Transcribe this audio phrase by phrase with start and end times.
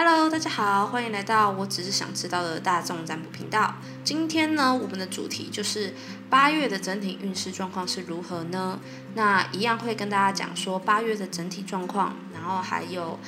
[0.00, 3.74] Hello，大家好，欢迎来到我只是想知道的大众占卜频道。
[4.04, 5.92] 今天呢，我们的主题就是
[6.30, 8.78] 八月的整体运势状况是如何呢？
[9.16, 13.18] 那一样会跟大家讲说八月的整体状况，然后还有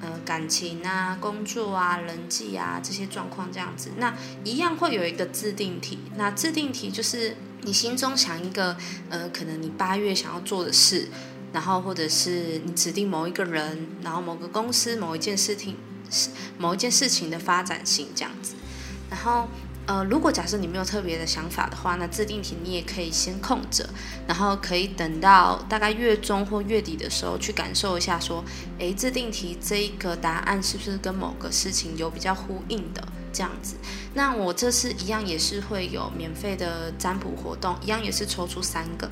[0.00, 3.90] 呃感情啊、工作啊、人际啊这些状况这样子。
[3.96, 8.76] 那一样会有一个自定题，那自定题就是你心中想一个
[9.08, 11.08] 呃，可能你八月想要做的事，
[11.52, 15.76] 然后或者是你指定某一个人，然后某个公司某一件事情。
[16.58, 18.54] 某一件事情的发展性这样子，
[19.08, 19.48] 然后
[19.86, 23.88] 呃，如果假设你没有特别的想法的话，那自定题你也可以先空着，
[24.26, 28.44] 然后可以等到大概月中或月底的时候去感受一下，说，
[28.78, 33.02] 诶，自定题这一个答案是不是跟某个事情有比较呼应的
[33.32, 33.74] 这样子？
[34.14, 39.10] 那我这次一样也是会有免费的占卜活动，一样也是抽出三个，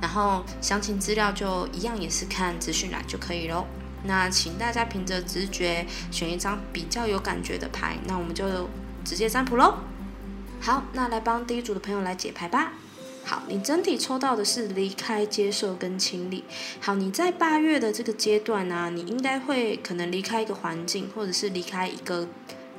[0.00, 3.64] 然后详情资料就一样也是看资讯栏就可以喽。
[4.06, 8.68] 那请大家凭着直觉选一张比较有感觉的牌，那我们就
[9.04, 9.78] 直接占卜喽。
[10.60, 12.72] 好，那来帮第一组的朋友来解牌吧。
[13.24, 16.44] 好，你整体抽到的是离开、接受跟清理。
[16.80, 22.28] 好，你在八月的这个阶段呢，你应该会可能离开一个环境，或者是离开一个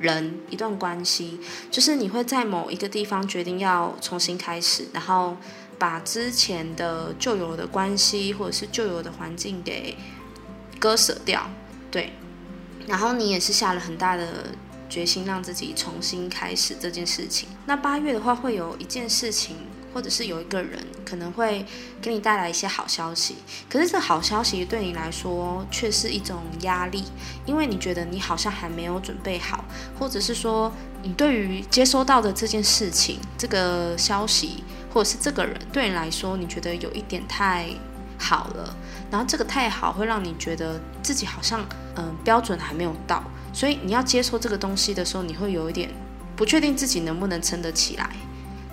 [0.00, 1.38] 人、一段关系，
[1.70, 5.36] 就是你会在某一个地方决定要重新开始，然后
[5.78, 9.96] 把之前的旧有的关系或者是旧有的环境给。
[10.78, 11.48] 割舍掉，
[11.90, 12.12] 对，
[12.86, 14.46] 然后你也是下了很大的
[14.88, 17.48] 决心，让自己重新开始这件事情。
[17.66, 19.56] 那八月的话，会有一件事情，
[19.92, 21.66] 或者是有一个人，可能会
[22.00, 23.36] 给你带来一些好消息。
[23.68, 27.04] 可是这好消息对你来说，却是一种压力，
[27.44, 29.64] 因为你觉得你好像还没有准备好，
[29.98, 37.68] 或者是说，你对于接收到的这件事情、这个消息，或者是这个人，对你来说，你觉得有一点太。
[38.18, 38.76] 好了，
[39.10, 41.64] 然后这个太好会让你觉得自己好像
[41.96, 45.90] 嗯标准还没有到，所以你要接受这个东西的时候，你会有一点
[46.36, 48.10] 不确定自己能不能撑得起来，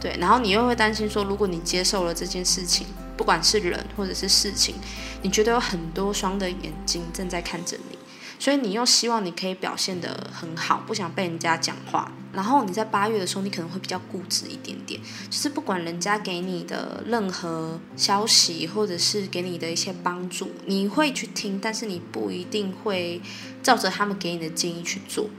[0.02, 4.75] 对，然后你又会担心说，如果你接受了这件事情，不管是人或者是事情，
[5.22, 7.97] 你觉得有很多双的眼睛正在看着你。
[8.38, 12.12] 所以你又希望你可以表现得很好，不想被人家讲话。
[12.35, 23.22] 然后你在八月的时候，你可能会比较固执一点点，就是不管人家给你的任何消息，或者是给你的一些帮助，你会去听，但是你不一定会
[23.63, 25.29] 照着他们给你的建议去做。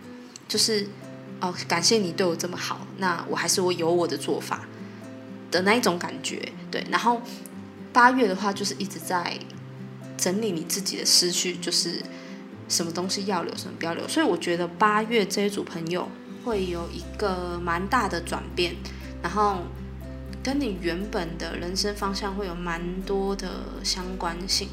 [0.48, 0.88] 就是
[1.40, 4.66] 哦，感谢你对我这么好，那我还是我有我的做法
[5.50, 6.52] 的那一种感觉。
[6.70, 7.20] 对，然后
[7.92, 9.38] 八月的话，就是一直在
[10.16, 12.02] 整理你自己的思绪，就是。
[12.68, 16.08] 什么东西要留，什么不要留，所以我觉得八月这一组朋友
[16.46, 18.76] 会有一个蛮大的转变，
[19.20, 19.62] 然后
[20.44, 24.68] 跟你原本的人生方向会有蛮多的相关性，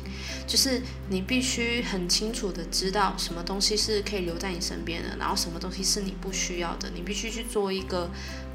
[0.46, 0.80] 就是
[1.10, 8.08] 你必须很清楚的知道什么东西是可以留在你身边的，然后什么东西是你不需要的，你必须去做一个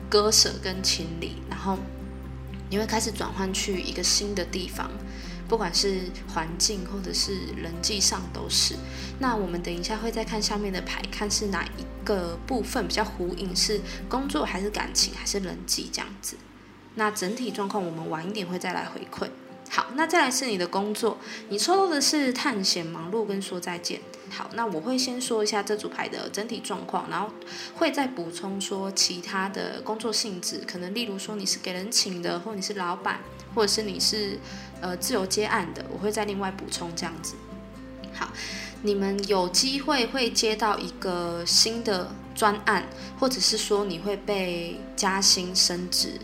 [0.09, 1.77] 割舍跟清理，然后
[2.71, 4.89] 你会开始转换去一个新的地方。
[5.49, 6.03] 不管是
[6.35, 8.75] 环境或者是人际上都是。
[9.19, 16.37] 那我们等一下会再看下面的牌，看是哪一个部分比较呼应，是工作还是感情还是人际这样子。
[16.95, 19.29] 那整体状况我们晚一点会再来回馈。
[19.71, 21.19] 好，那再来是你的工作，
[21.51, 24.01] 你抽到的是探险、忙碌跟说再见。
[24.31, 27.31] 好，那我会先说一下这组牌的整体状况，然后
[27.75, 33.21] 会再补充说其他的工作性质，可能例如说你是给人请的，或你是老板，
[33.55, 34.39] 或者是你是
[34.81, 37.35] 呃自由接案的，我会再另外补充这样子。
[38.13, 38.29] 好，
[38.83, 42.85] 你们有机会会接到一个新的专案，
[43.19, 46.21] 或者是说你会被加薪升职，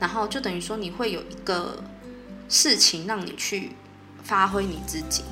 [0.00, 1.82] 然后就等于说你会有一个
[2.48, 3.72] 事情让你去
[4.22, 5.22] 发挥你自己。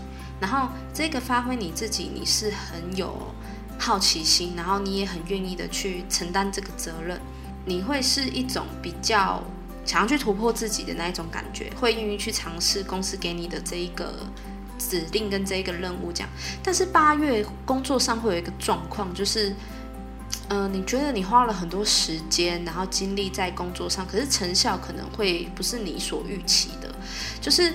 [0.40, 3.34] 然后这个发挥你自己，你是很有
[3.78, 7.20] 好奇心，然后你也很愿意的去承担这个责任，
[7.64, 9.42] 你会是一种比较
[9.84, 14.14] 想要去突破自己的那一种感觉，会愿意去尝试公司给你的这一个
[14.78, 16.28] 指令跟这一个任务这样。
[16.62, 19.54] 但是八月工作上会有一个状况，就是，
[20.48, 26.94] 嗯，你觉得你花了很多时间，然后精力在工作上，可是成效可能会不是你所预期的，
[27.40, 27.72] 就是。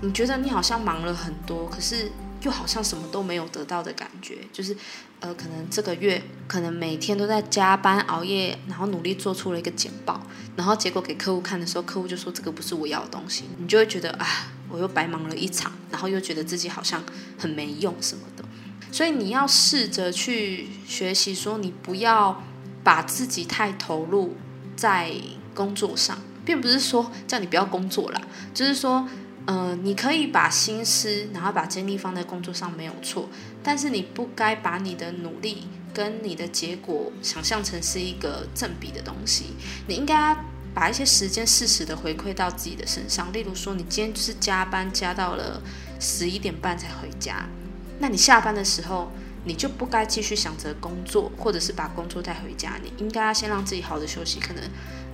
[0.00, 2.08] 你觉得你好像忙了很多，可是
[2.42, 4.76] 又好像什么都没有得到的感觉，就是，
[5.20, 10.20] 呃，可能这个月可能每天都在加班熬夜，然后努力做出了一个简报，
[10.54, 14.26] 然后结果给客户看的时候，客户就说这个不是我要的东西，你就会觉得啊，
[14.68, 17.02] 我又白忙了一场，然后又觉得自己好像
[17.36, 18.44] 很没用什么的，
[18.92, 22.44] 所以你要试着去学习，说你不要
[22.84, 24.36] 把自己太投入
[24.76, 25.12] 在
[25.54, 28.20] 工作上，并不是说叫你不要工作啦，
[28.54, 29.08] 就是说。
[29.50, 33.30] 嗯，你可以把心思，然后把精力放在工作上没有错，
[33.62, 39.54] 但是你不该把你的努力跟你的结果想象成是一个正比的东西，
[39.86, 40.36] 你应该
[40.74, 43.32] 把一些时间适时的回馈到自己的身上。
[43.32, 45.62] 例如说，你今天是加班加到了
[45.98, 47.46] 十一点半才回家，
[47.98, 49.10] 那你下班的时候，
[49.46, 54.62] 你就不该继续想着工作，或者是把工作带回家，你应该要先让自己好的休息，可能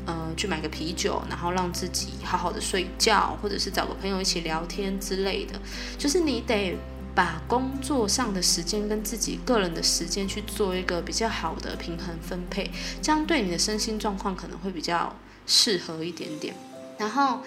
[0.06, 5.61] 呃去买个啤酒，然后让自己好好的睡觉，或者是找个朋友一起聊天之类的，
[5.99, 6.77] 就是你得。
[7.17, 12.69] 把工作上的时间跟自己个人的时间去做一个比较好的平衡分配，
[13.01, 15.15] 这样对你的身心状况可能会比较
[15.47, 16.56] 适合一点点。
[16.99, 17.39] 然后，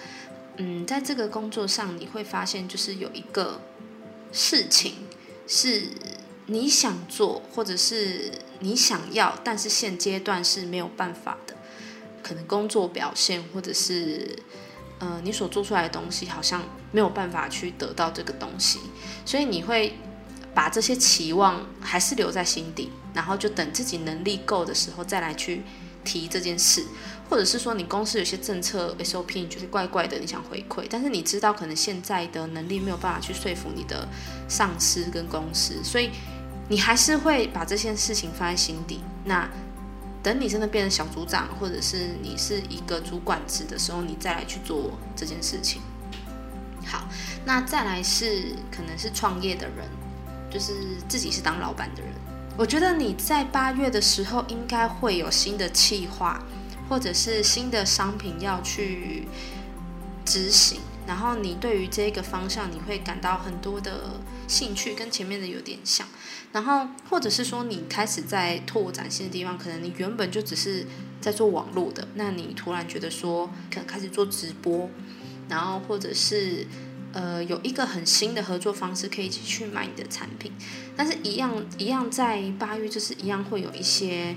[0.56, 3.60] 嗯，在这个工作上，你会发现就是有一个
[4.32, 4.94] 事情
[5.46, 5.82] 是
[6.46, 11.54] 你想做，或者是你想要，但是现阶段是没有办法的，
[12.28, 14.36] 可能工作表现或者是。
[15.00, 16.60] 呃，你所做出来的东西好像
[16.90, 18.80] 没有办法去得到这个东西，
[19.24, 19.96] 所以你会
[20.52, 25.62] 把这些期望还是留在心底，然后就等自己能力够的时候再来去
[26.02, 26.84] 提这件事，
[27.30, 34.08] 或者是说你公司有些政策 SOP 你觉得怪怪的，你想回馈，但是你知道可能现在的能力没有办法去说服你的
[34.48, 36.10] 上司跟公司，所以
[36.68, 38.98] 你还是会把这件事情放在心底。
[39.24, 39.48] 那
[40.22, 45.80] 等你真的变成小组长，或者是你是一个主管职的时候，你再来去做这件事情。
[46.86, 47.06] 好，
[47.44, 49.88] 那再来是可能是创业的人，
[50.50, 50.72] 就是
[51.08, 52.10] 自己是当老板的人。
[52.56, 56.42] 我觉得你在八月的时候应该会有新的企划，
[56.88, 59.28] 或者是新的商品要去
[60.24, 60.80] 执行。
[61.08, 66.06] 然后你对于这个方向，你会感到很多的兴趣，跟前面的有点像。
[66.52, 70.84] 然后或者是说，你开始在拓展新的地方，可能你原本就只是
[71.18, 74.90] 在做网络的，那你突然觉得说，可能开始做直播，
[75.48, 76.66] 然后或者是
[77.14, 80.52] 呃有一个很新的合作方式，可以一起去买你的产品。
[80.94, 84.36] 但是，一样一样在八月，就是一样会有一些，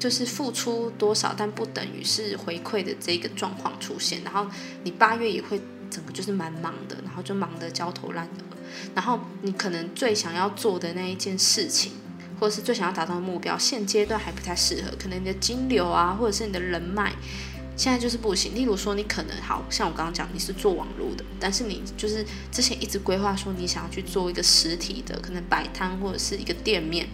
[0.00, 4.22] 就是付出多少，但不等于是回馈的这个状况出现。
[4.24, 4.46] 然后
[4.84, 5.60] 你八月也会。
[5.92, 8.56] 整个就是蛮忙的，然后就忙得焦头烂额。
[8.94, 11.92] 然后你可能最想要做的那一件事情，
[12.40, 14.90] 或者是最想要达到的目标，现阶段还不太适合。
[14.98, 17.12] 可能你的金流啊，或者是你的人脉，
[17.76, 18.54] 现在就是不行。
[18.54, 27.06] 例如说，你可能好像我刚刚讲，你是做网络的，但是你就是之前一直规划说你想要去做一个实体的，可能摆摊或者是一个店面，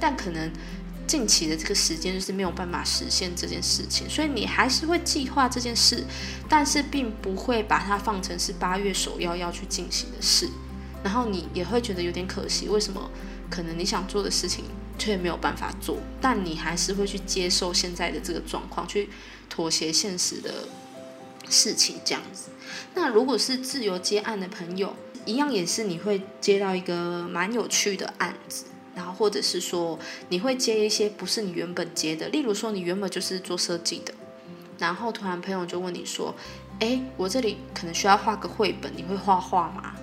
[0.00, 0.50] 但可能。
[1.06, 6.04] 近期的这个时间就是没有办法实现这件事情，所以你还是会计划这件事，
[6.48, 10.48] 但是并不会把它放成是八月首要要去进行的事。
[11.04, 13.10] 然后你也会觉得有点可惜，为什么
[13.50, 14.64] 可能你想做的事情
[14.96, 15.98] 却没有办法做？
[16.20, 19.10] 但你还是会去接受现在的这个状况，去
[19.50, 20.68] 妥协现实的
[21.50, 22.50] 事情这样子。
[22.94, 24.94] 那如果是自由接案的朋友，
[25.24, 28.66] 一样也是你会接到一个蛮有趣的案子。
[28.94, 29.98] 然后，或者是说，
[30.28, 34.12] 你会接一些不是你原本接的，例如说，你原本就是做设计的，
[34.78, 36.34] 然后突然朋友就问你说
[36.80, 39.94] ：“哎，我这里可能需要画个绘本，你会画画吗？”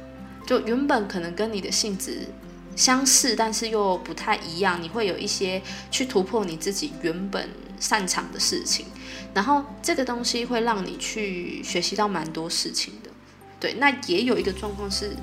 [0.47, 2.27] 就原本可能跟你的性质
[2.75, 7.47] 相似，但是又不太一样，你会有一些去突破你自己原本
[7.79, 8.87] 擅长的事情，
[9.35, 13.11] 然后这个东西会让你去学习到蛮多事情的。
[13.59, 15.15] 对，那也有一个状况是。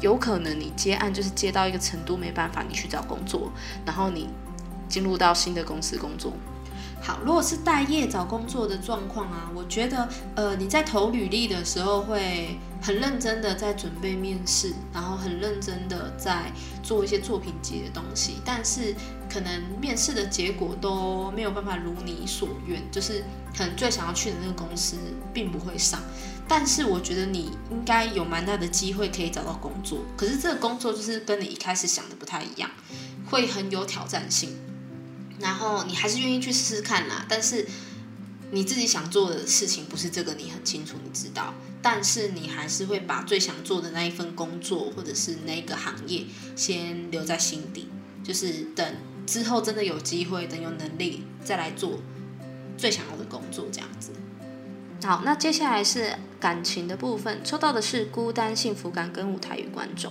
[0.00, 3.50] 有可能你接案就是接到一个程度没办法，你去找工作，
[3.86, 4.28] 然后你
[4.88, 6.32] 进入到新的公司工作。
[7.00, 16.50] 好，如果是待业找工作的状况啊，我觉得呃你在投履历的时候会很认真的在准备面试，然后很认真的在
[16.82, 18.94] 做一些作品集的东西，但是
[19.30, 23.22] 可能面试的结果都没有办法如你所愿，就是
[23.54, 24.96] 可能最想要去的那个公司
[25.34, 26.00] 并不会上。
[26.46, 32.70] 但是我觉得你应该有蛮大的机会可以找到工作，可是这个工作就是跟你一开始想的不太一样，
[33.30, 34.56] 会很有挑战性。
[35.40, 37.66] 然后你还是愿意去试试看啦，但是
[38.50, 41.52] 你自己想做的事情不是这个，你很清楚，你知道。
[41.82, 46.24] 但是你还是会把最想做的那一份工作或者是那个行业
[46.56, 47.88] 先留在心底，
[48.22, 48.94] 就是等
[49.26, 51.98] 之后真的有机会，等有能力再来做
[52.78, 54.12] 最想要的工作这样子。
[55.04, 60.10] 好，那接下来是感情的部分，抽到的是孤单、幸福感跟舞台与观众。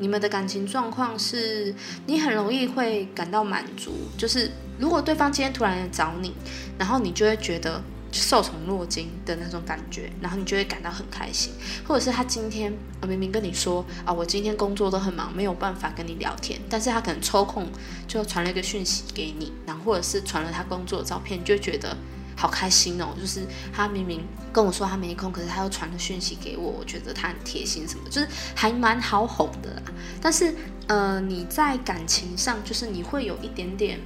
[0.00, 1.72] 你们的感情状况是，
[2.06, 6.34] 你很容易会感到满足，就是如果对方今天突然来找你，
[6.76, 7.80] 然后你就会觉得
[8.10, 11.52] 受宠若惊的那种感觉，然后你就会感到很开心。
[11.86, 12.72] 或者是他今天
[13.06, 17.68] 明明跟你说啊，我今天工作都很忙，没有办法跟你聊天，但是他可能抽空
[18.08, 21.96] 就传了一个讯息给你，然后或者是传了他工作的照片，你就觉得。
[22.36, 23.08] 好开心哦！
[23.20, 24.22] 就是他明明
[24.52, 29.82] 跟我说他没空，可是他又传了讯息给我，我觉得他很贴心，什么就是还蛮好哄的。
[30.20, 30.54] 但是
[30.86, 34.00] 呃，你在感情上就是你会有一点点，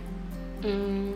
[0.63, 1.15] 嗯。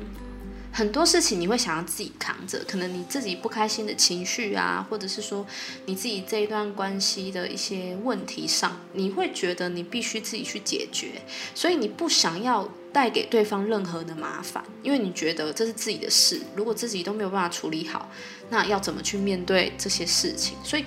[0.73, 5.45] 很多事情你会想要自己扛着，可能你自己不开心的情绪啊，或者是说
[5.87, 11.23] 你自己这一段关系的一些问题上，你会觉得你必须自己去解决，
[11.57, 18.09] 所以你不想要带给对方任何的麻烦，因为你觉得这是自己的事，如果自己都没有办法处理好，
[18.51, 20.57] 那要怎么去面对这些事情？
[20.65, 20.85] 所以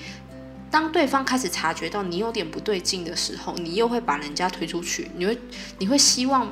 [0.69, 5.37] 当对方开始察觉到你有点不对劲的时候，你又会把人家推出去，你会
[5.79, 6.51] 你会希望。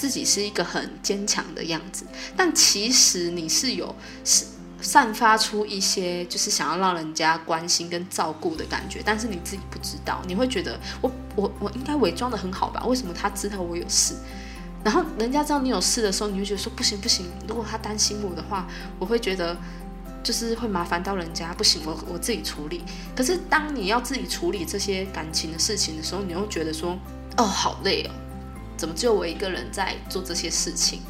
[0.00, 3.94] 自己是一个很坚强的样子，但其实你是有
[4.24, 4.46] 是
[4.80, 12.82] 散发出一些就是想要让人家关心跟照顾的感觉，但是你自己不知道，你会觉得我我我应该伪装的很好吧？
[12.86, 14.14] 为什么他知道我有事？
[14.82, 18.66] 然后人家知道你有事的时候，你就觉得说不行不行，如果他担心我的话，
[18.98, 19.56] 我会觉得
[20.22, 22.82] 就是会麻烦到人家，不行，我我自己处理。
[23.14, 26.98] 可是当你要自己处理这些感情的事情的时候，你又觉得说
[27.36, 28.10] 哦好累哦。
[28.76, 31.02] 怎么只有我一个人在做这些事情？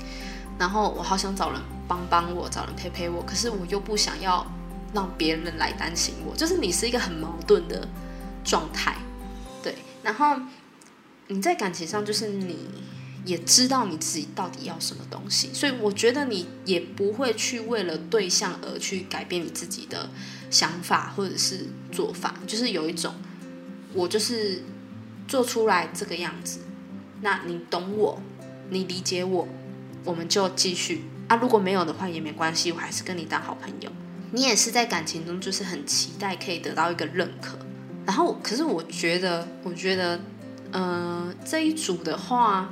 [0.58, 4.44] 然后我好想找人帮帮我，找人陪陪我，可是我又不想要
[4.92, 6.36] 让别人来担心我。
[6.36, 7.86] 就是你是一个很矛盾的
[8.42, 8.96] 状态，
[9.62, 9.76] 对。
[10.02, 10.36] 然后
[11.28, 12.58] 你在感情上，就是你
[13.24, 20.08] 也知道你自己到底要什么东西，所以我觉得你也不会去为了对象而去改变你自己的
[20.50, 22.34] 想法或者是做法。
[22.46, 23.14] 就是有一种，
[23.92, 24.62] 我就是
[25.28, 26.60] 做出来这个样子。
[27.20, 28.20] 那你懂我，
[28.70, 29.46] 你理解我，
[30.04, 31.36] 我们就继续啊。
[31.36, 33.90] 如果没有的话也没关系，我还是跟你当好朋友。
[34.32, 37.58] 你也是在感情中就是很期待可以得到一个认可。
[38.06, 40.18] 然后，可是我觉得，我觉得，
[40.72, 42.70] 呃，这一组的话，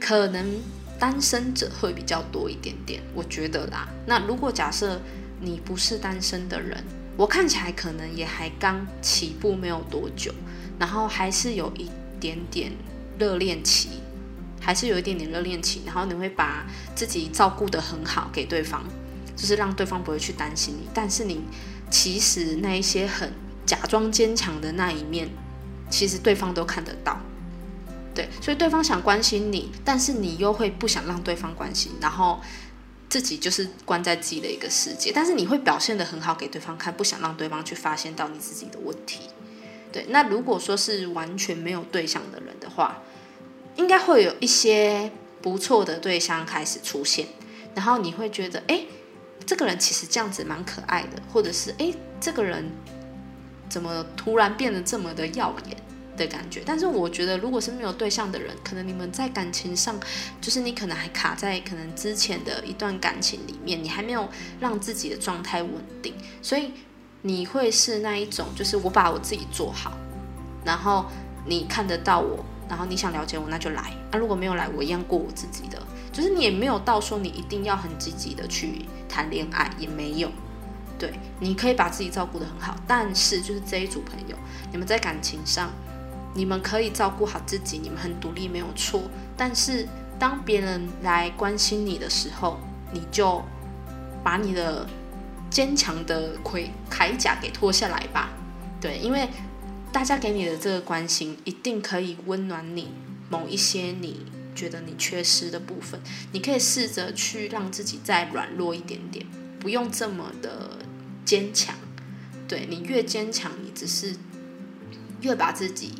[0.00, 0.60] 可能
[0.98, 3.02] 单身者会比较多一点点。
[3.14, 3.88] 我觉得啦。
[4.06, 5.00] 那如果假设
[5.40, 6.84] 你不是单身的人，
[7.16, 10.32] 我看起来可能也还刚起步没有多久，
[10.78, 11.90] 然后还是有一
[12.20, 12.72] 点点。
[13.18, 13.88] 热恋期
[14.60, 16.64] 还是有一点点热恋期，然后你会把
[16.94, 18.84] 自己照顾得很好给对方，
[19.34, 20.88] 就是让对方不会去担心你。
[20.94, 21.40] 但是你
[21.90, 23.32] 其实那一些很
[23.66, 25.28] 假装坚强的那一面，
[25.90, 27.20] 其实对方都看得到。
[28.14, 32.40] 对，所以对方想关心你，但是你又会不想让对方关心，然后
[33.08, 35.12] 自己就是关在自己的一个世界。
[35.14, 39.30] 但是你会表现得很好给对方看，不想让对方去发现到你自己的问题。
[39.92, 43.02] 对，那如果说是完全没有对象的人的话，
[43.76, 45.10] 应该会有一些
[45.40, 47.26] 不错的对象开始出现，
[47.74, 48.84] 然后你会觉得，哎，
[49.46, 52.70] 这个人其实这样子蛮可爱的，或者是，哎，这个人
[53.68, 55.76] 怎么突然变得这么的耀眼
[56.18, 56.62] 的感觉？
[56.66, 59.98] 但是我觉得，如果是没有对象的人，可能你们在感情上，
[60.40, 64.28] 就是你可能还卡在可能之前的一段感情里面，你还没有
[64.60, 65.72] 让自己的状态稳
[66.02, 66.72] 定，所以
[67.22, 69.96] 你会是那一种，就是我把我自己做好，
[70.64, 71.06] 然后
[71.46, 72.44] 你看得到我。
[72.68, 73.94] 然后你想了解我，那就来。
[74.12, 75.82] 那如果没有来，我一样过我自己的。
[76.12, 80.30] 就是你也没有到说你一定要很积极的去谈恋爱，也没有。
[80.98, 81.10] 对，
[81.40, 82.76] 你可以把自己照顾得很好。
[82.86, 84.36] 但是就是这一组朋友，
[84.70, 85.70] 你们在感情上，
[86.38, 89.02] 你们可以照顾好自己，你们很独立没有错。
[89.36, 89.86] 但是
[90.18, 92.58] 当别人来关心你的时候，
[92.92, 93.42] 你就
[94.22, 94.86] 把你的
[95.50, 98.30] 坚强的盔铠甲给脱下来吧。
[98.80, 99.28] 对，因为。
[99.90, 102.88] 大家给你的这个关心，一定可以温暖你
[103.30, 105.98] 某一些你觉得你缺失的部分。
[106.30, 109.24] 你可以试着去让自己再软弱一点点，
[109.58, 110.78] 不用这么的
[111.24, 111.74] 坚强。
[112.46, 114.14] 对你越坚强，你只是
[115.22, 115.94] 越把自己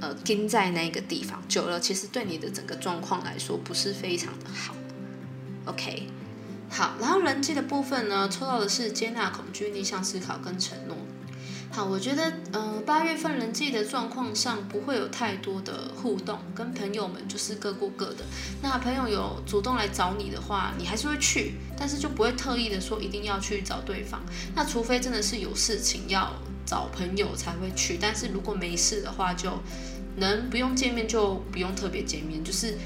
[0.00, 4.74] 呃钉在那个地方，久了其实对你的整个状况来说不是非常的好。
[5.66, 6.08] OK，
[6.70, 10.96] 好，然后人际的部分呢，抽到的是接纳、恐惧、逆向思考跟承诺。
[11.70, 18.24] 好，我觉得，呃，八月份人际的状况上不会有太多的互动，跟朋友们就是各过各的。
[18.62, 24.18] 那朋友有主动来找你的话，你还是会去，但是就不会特意的说一定要去找对方。
[24.54, 26.32] 那除非真的是有事情要
[26.68, 29.58] 找朋友才会去，但是如果没事的话，就
[30.16, 32.76] 能不用见面就不用特别见面，就是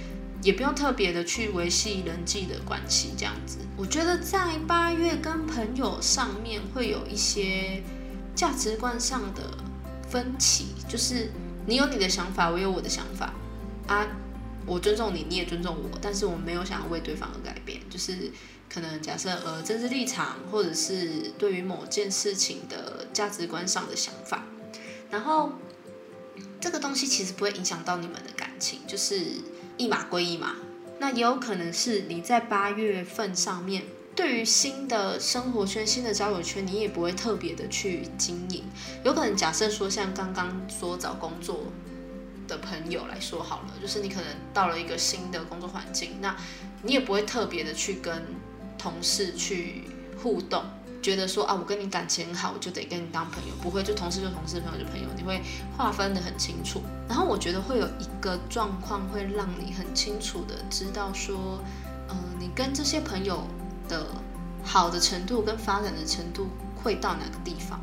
[0.42, 3.58] 也不用特别的去维系人际的关系这样子。
[3.76, 7.82] 我觉得在八月跟朋友上面会有一些。
[8.34, 9.42] 价值观上的
[10.08, 11.30] 分歧，就是
[11.66, 13.30] 你有你的想法，我有我的想法
[13.86, 14.06] 啊，
[14.64, 18.32] 我尊重你，你也尊重我，但是我没有想要为对方而改变，就是
[18.72, 24.44] 可能假设呃政治立场，或者是对于某件事情的价值观上的想法，
[25.10, 25.52] 然后
[26.60, 29.20] 这个东西其实不会影响到你们的感情，就是
[29.76, 30.56] 一码归一码，
[30.98, 33.82] 那也有可能是你在八月份上面。
[34.14, 38.62] 对于新的生活圈、新的交友圈，你也不会特别的去经营。
[39.02, 41.60] 有可能假设说，像刚刚说找工作
[42.46, 46.36] 的朋友来说好了，就是你可能到了一个新的工作环境，那
[46.82, 48.22] 你也不会特别的去跟
[48.82, 49.84] 同事去
[50.20, 50.64] 互动，
[51.00, 55.40] 觉得说啊，我跟你感情好，我就得跟你当朋友，不会就同事就同事，朋友就朋友，你会
[55.76, 56.82] 划分的很清楚。
[57.08, 61.62] 然后我觉得会有一个状况会让你很清楚的知道说，
[62.08, 63.46] 嗯，你跟这些朋友
[63.88, 64.04] 的
[64.64, 67.80] 好的程度跟发展的程度会到哪个地方。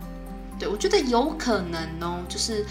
[0.59, 2.65] 对我觉得有可能哦，就是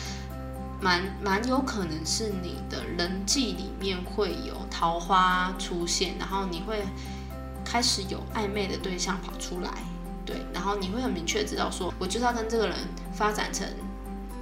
[0.80, 6.84] 蛮 蛮有可能是你的人际里面会有桃花出现，然后你会
[7.70, 9.70] 开始有暧昧的对象跑出来。
[10.24, 12.76] 对，然后你会很明确知道说，我就是要跟这个人
[13.14, 13.66] 发展成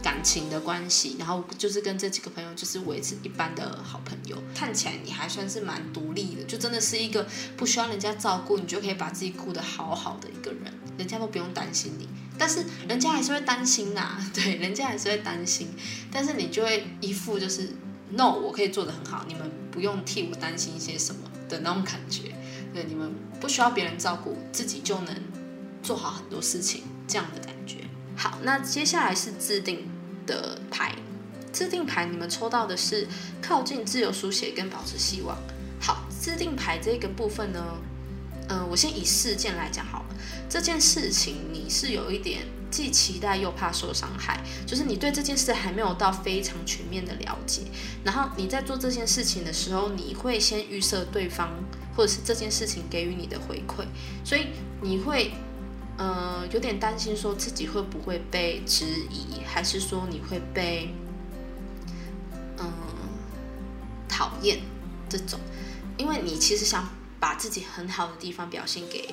[0.02, 4.36] 感情的关系，然后就是跟这几个朋友就是维持一般的好朋友。
[4.54, 12.08] 看起来你还算是蛮独立的，就真的是一个不需要人家照顾，你就可以把自己顾得好好的一个人，人家都不用担心你。
[12.38, 15.68] 但是人家还是会担心呐，对，人家还是会担心，
[16.10, 17.70] 但是你就会一副就是
[18.10, 22.34] no，我可以做得很好，你们不用替我担心一些什么的那种感觉。
[22.76, 25.12] 对，你们不需要别人照顾，自己就能。
[25.82, 27.76] 做好很多事情，这样的感觉。
[28.16, 29.88] 好，那接下来是制定
[30.26, 30.92] 的牌，
[31.52, 33.06] 制定牌你们抽到的是
[33.40, 35.38] 靠近自由书写跟保持希望。
[35.80, 37.64] 好，制定牌这个部分呢，
[38.48, 40.16] 嗯，我先以事件来讲好了。
[40.48, 47.62] 这件事情你是有一点既期待又怕受伤害，就是你对这件事还没有到非常全面的了解。
[48.02, 51.50] 然后你在做这件事情的时候，你会先预设对方
[51.96, 53.84] 或者是这件事情给予你的回馈，
[54.24, 54.48] 所以
[54.82, 55.32] 你会。
[55.98, 60.90] 呃，有点担心，说自己会不会被质疑，还是说你会被
[62.58, 62.70] 嗯
[64.06, 64.58] 讨厌
[65.08, 65.40] 这种？
[65.96, 66.86] 因为你其实想
[67.18, 69.08] 把自己很好的地方表现给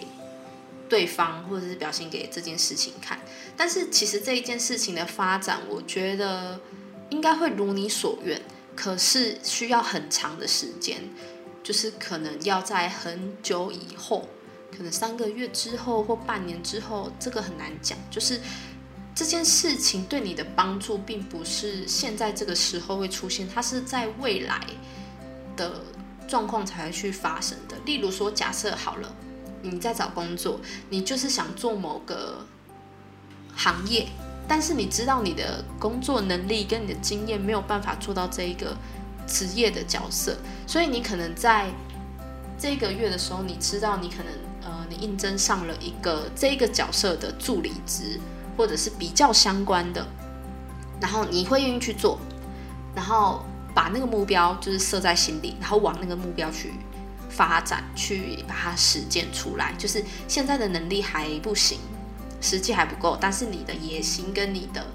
[0.90, 3.18] 对方，或者是表现给这件事情看。
[3.56, 6.60] 但是其实这一件事情的发展，我觉得
[7.10, 8.42] 应该会如你所愿，
[8.76, 11.02] 可是需要很长的时间，
[11.64, 14.28] 就是可能要在很久以后。
[14.76, 17.96] 可能三个月之后或半年之后，这个很难讲。
[18.10, 18.42] 就是
[19.14, 24.60] 这件事情对你的帮助，并不是现在这个时候会出现，它是在未来
[25.56, 25.84] 的
[26.28, 27.78] 状况才会去发生的。
[27.86, 29.16] 例如说，假设好了，
[29.62, 32.44] 你在找工作，你就是想做某个
[33.56, 34.08] 行业，
[34.48, 38.76] 但是你知道你的工作能力跟你的经验没有办法做到这一个
[39.28, 41.70] 职业的角色，所以你可能在
[42.58, 44.32] 这个月的时候，你知道你可能。
[44.66, 48.18] 呃，你应征上了一个这个角色的助理职，
[48.56, 50.08] 或者是比较相关的，
[51.02, 52.18] 然后你会愿意去做，
[52.96, 53.44] 然后
[53.76, 56.72] 把那个目标就是设在心里，然后往那个目标去
[57.30, 59.74] 发展，去把它实践出来。
[59.78, 61.80] 就是现在的能力还不行，
[62.40, 64.88] 实际还不够，但是你的野心跟你的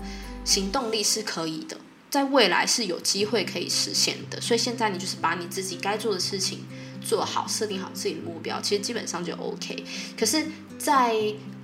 [0.47, 1.77] 行动力是可以的，
[2.11, 4.41] 在未来是有机会可以实现的。
[4.41, 6.61] 所以现在你就是把你自己该做的事情。
[7.01, 9.85] 做好，设定好自己的目标，其实基本上就 OK。
[10.19, 10.45] 可是，
[10.77, 11.15] 在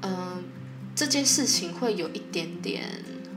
[0.01, 0.45] 嗯
[0.95, 2.89] 这件事情会有一点点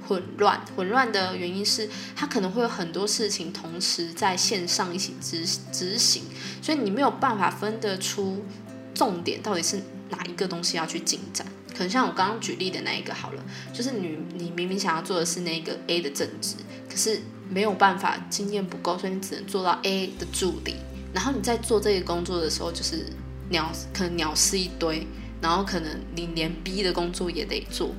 [0.07, 6.21] 混乱，混乱的原因是它可能会有很多事情同时在线上一起执执行，
[6.61, 8.45] 所以你没有办法分得出
[8.93, 11.45] 重点到底是哪一个东西要去进展。
[11.77, 16.55] 可能像我刚刚举例的那一个好了，就是你你明明想要做的是那个 A 的正职，
[16.89, 20.73] 可是没有办法，经验不够，所以你只能做到 A 的助理。
[21.13, 23.05] 然后你在做这个工作的时候，就是
[23.49, 25.05] 鸟可能鸟事一堆，
[25.39, 27.91] 然后可能你连 B 的工作也得做，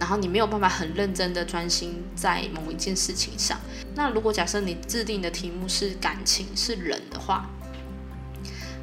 [0.00, 3.60] 然后你没有办法很认真的专心在某一件事情上。
[3.94, 7.48] 那如果假设你制定的题目是感情是人的话，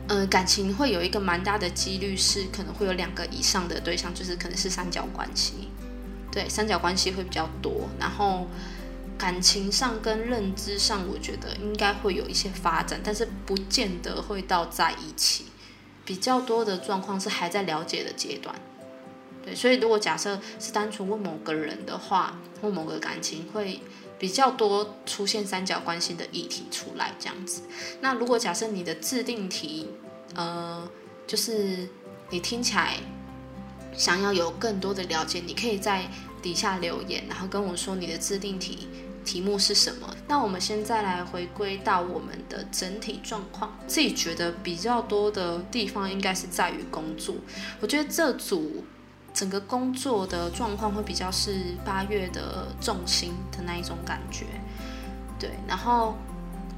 [0.10, 5.70] 呃，感情会有一个蛮大的几率是可能会有两个以上的对象，就是可能是三角关系，
[6.30, 8.48] 对，三角关系会比较多，然后。
[9.20, 15.44] 感情上跟认知上，我觉得应该会有一些发展，但是不见得会到在一起。
[16.06, 18.56] 比较多的状况是还在了解的阶段。
[19.44, 23.82] 对，所以如果假设是单纯问某个人的话，或某个感情会
[24.20, 27.64] 比较多出现三角关系的议题出来这样子。
[28.02, 29.88] 那如果假设你的制定题，
[30.36, 30.88] 呃，
[31.26, 31.90] 就是
[32.30, 32.98] 你听起来
[33.96, 36.08] 想要有更多的了解，你可以在
[36.42, 38.88] 底下留言，然后跟我说你的制定题。
[39.26, 40.16] 题目是什么？
[40.28, 43.78] 那我们现在来回归到我们的整体状况。
[43.86, 47.36] 自己觉得比较多的地方应该是在于工作。
[47.80, 48.84] 我觉得这组
[49.34, 54.46] 整个工作的状况会比较是八月的重心的那一种感觉。
[55.40, 56.16] 对，然后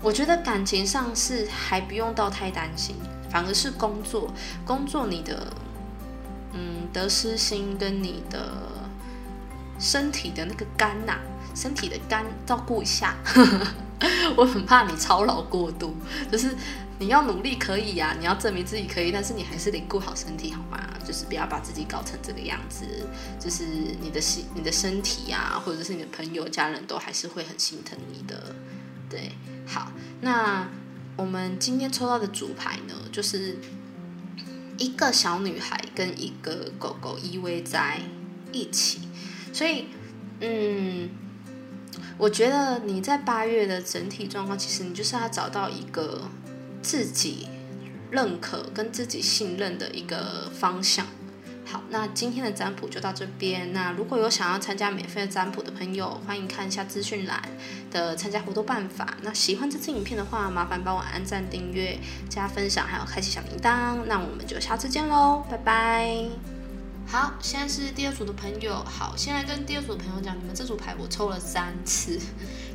[0.02, 2.96] 我觉得感情上是还不用到太担心，
[3.30, 4.32] 反而是工作，
[4.66, 5.54] 工作你的
[6.54, 8.52] 嗯得失心跟你的
[9.80, 11.18] 身体的那个肝呐。
[11.54, 13.14] 身体的肝照顾一下。
[14.38, 15.94] 我很怕你操劳过度，
[16.32, 16.56] 就是
[17.02, 20.78] 你要努力可以呀，你要证明自己可以，但是你还是得顾好身体，好吗？
[21.04, 22.86] 就是不要把自己搞成这个样子，
[23.40, 23.66] 就是
[24.00, 28.56] 你的心、你的身体呀，或者是你的朋友、家人都还是会很心疼你的。
[29.10, 29.32] 对，
[29.66, 30.70] 好，那
[31.16, 33.58] 我们今天抽到的主牌呢，就是
[34.78, 38.00] 一个小女孩跟一个狗狗依偎在
[38.52, 39.00] 一起，
[39.52, 39.88] 所以，
[40.40, 41.10] 嗯。
[42.18, 46.30] 我觉得你在八月的整体状况，其实你就是要找到一个
[46.82, 47.48] 自己
[48.10, 51.06] 认可跟自己信任的一个方向。
[51.64, 53.72] 好，那今天的占卜就到这边。
[53.72, 57.42] 那如果有想要参加免费的占卜的朋友，欢迎看一下资讯栏
[57.90, 59.16] 的参加活动办法。
[59.22, 64.04] 那喜欢这支影片的话，麻烦帮我按赞、订阅、加分享，还有开启小铃铛。
[64.06, 66.26] 那我们就下次见喽，拜拜。
[67.08, 68.84] 好，现在是第二组的朋友。
[68.84, 72.20] 好，先来跟第二组的朋友讲，你们这组牌我抽了三次，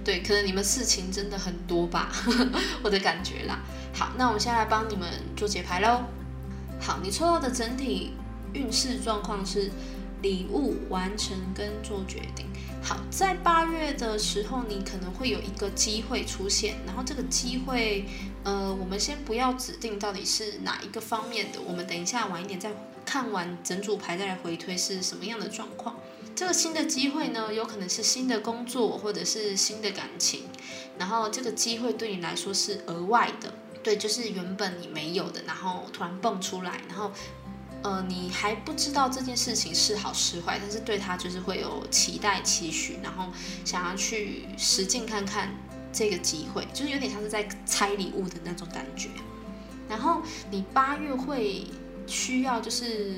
[0.07, 2.13] 对，可能你们事情真的很多吧，
[2.81, 3.59] 我的感觉啦。
[3.93, 6.05] 好，那我们现在来帮你们做解牌喽。
[6.81, 8.13] 好，你抽到的整体
[8.53, 9.69] 运势状况是
[10.23, 12.47] 礼物完成跟做决定。
[12.81, 18.05] 好，在八月的时候，你可能会有一个机会出现，然后这个机会，
[18.45, 22.71] 呃，我们先不要指定到底是哪一个方面的，我们等一下晚一点再。
[23.07, 25.95] 看完整组牌再来回推是什么样的状况？
[26.37, 30.43] 这个新的机会呢，有可能是新的工作或者是新的感情，
[30.99, 37.11] 然后这个机会对你来说是额外的，对，就是原本你没有的，然后突然蹦出来，然后
[37.83, 43.33] 呃，你还不知道这件事情是好是坏，但是对他就是会有期待期许，然后
[43.65, 45.49] 想要去实践看看
[45.91, 49.09] 这个机会，就是有点像是在拆礼物的那种感觉。
[49.89, 50.21] 然后
[50.51, 51.65] 你八月会。
[52.09, 53.17] 需要就是，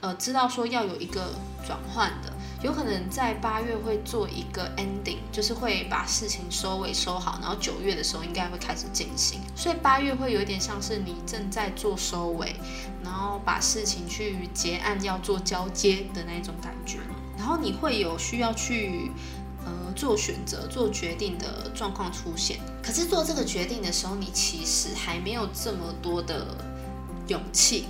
[0.00, 1.34] 呃，知道说要有一个
[1.66, 2.30] 转换的，
[2.62, 12.54] 有可能在八月会做一个 ending，就是会把事情收尾收好，然后九月的时候应该会开始进行，所以八月会有点像是你正在做收尾，
[13.02, 16.98] 然后把事情去结案要做交接的那种感觉，
[17.38, 19.10] 然后你会有需要去
[19.64, 26.46] 呃做选择、做决定的状况出现，可是做这个决定的时候，你其实还没有这么多的。
[27.28, 27.86] 勇气，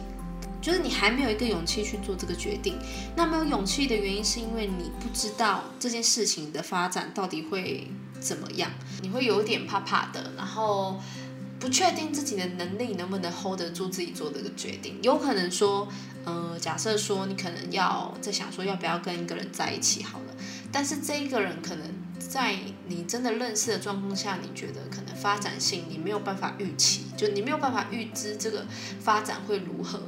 [0.67, 2.77] 就是你还没有一个勇气去做这个决定。
[3.15, 8.69] 那没有勇气的原因，是因为你不知道这件事情的发展到底会怎么样，
[9.01, 11.01] 你会有点怕怕的，然后
[11.61, 14.99] 不确定自己的能力能不能 hold 得住自己做这个决定。
[15.03, 15.87] 有可能说，
[16.25, 20.35] 呃，假设说你可能要在想说要不要跟一个人在一起好了，
[20.73, 21.87] 但是这一个人可能
[22.19, 22.57] 在
[22.89, 27.03] 你真的认识的状况下，你觉得可能发展性你没有办法预期。
[27.17, 28.67] 就你没有办法预知这个
[29.01, 30.03] 发展会如何，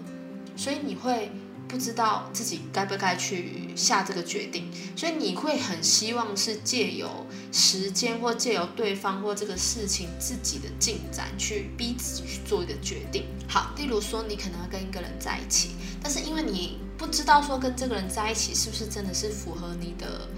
[0.59, 1.31] 所以你会
[1.69, 7.09] 不知道自己该不该去下这个决定，所以你会很希望是借由
[7.53, 13.25] 时间或借由对方或这个事情自己的进展去逼自己去做一个决定。
[13.49, 15.71] 好，例如说你可能要跟一个人在一起，
[16.03, 20.29] 但是因为你不知道说跟这个人在一起是不是真的是符合你的。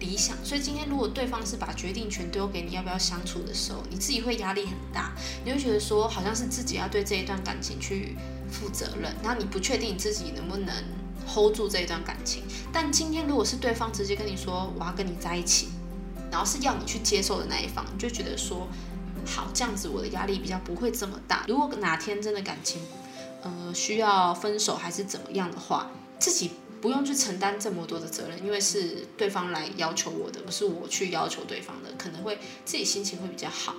[0.00, 5.12] 理想，所以今天如果对方是把决定权丢给你要不要相处的时候，你自己会压力很大，
[5.44, 8.16] 你会觉得说好像是自己要对这一段感情去
[8.50, 10.74] 负责任，然后你不确定你自己能不能
[11.26, 12.42] hold 住这一段感情。
[12.72, 15.68] 但今天如果是对方直接跟你说我要跟你在一起，
[16.30, 18.68] 然后是要你去接受的那一方，你就觉得说
[19.24, 21.44] 好这样子我的压力比较不会这么大。
[21.48, 22.80] 如果哪天真的感情
[23.42, 26.50] 呃需要分手还是怎么样的话，自己。
[26.80, 33.74] 不用去承担这么多的责任，因为是对方来要求我的，不是我去要求对方的，可能会自己心情会比较好。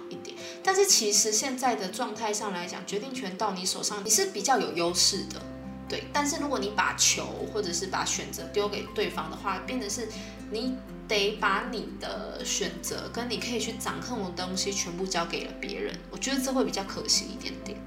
[0.64, 5.42] 但是其实现在的状态上来讲，决定权到你手上，你是比较有优势的，
[5.90, 6.04] 对。
[6.14, 10.08] 但是如果你把球或者是把选择丢给对方的话，变成是
[10.52, 10.76] 你
[11.08, 17.78] 得把你的选择跟你可以去掌控的东西全部交给了别人，我觉得这会比较可惜一点点。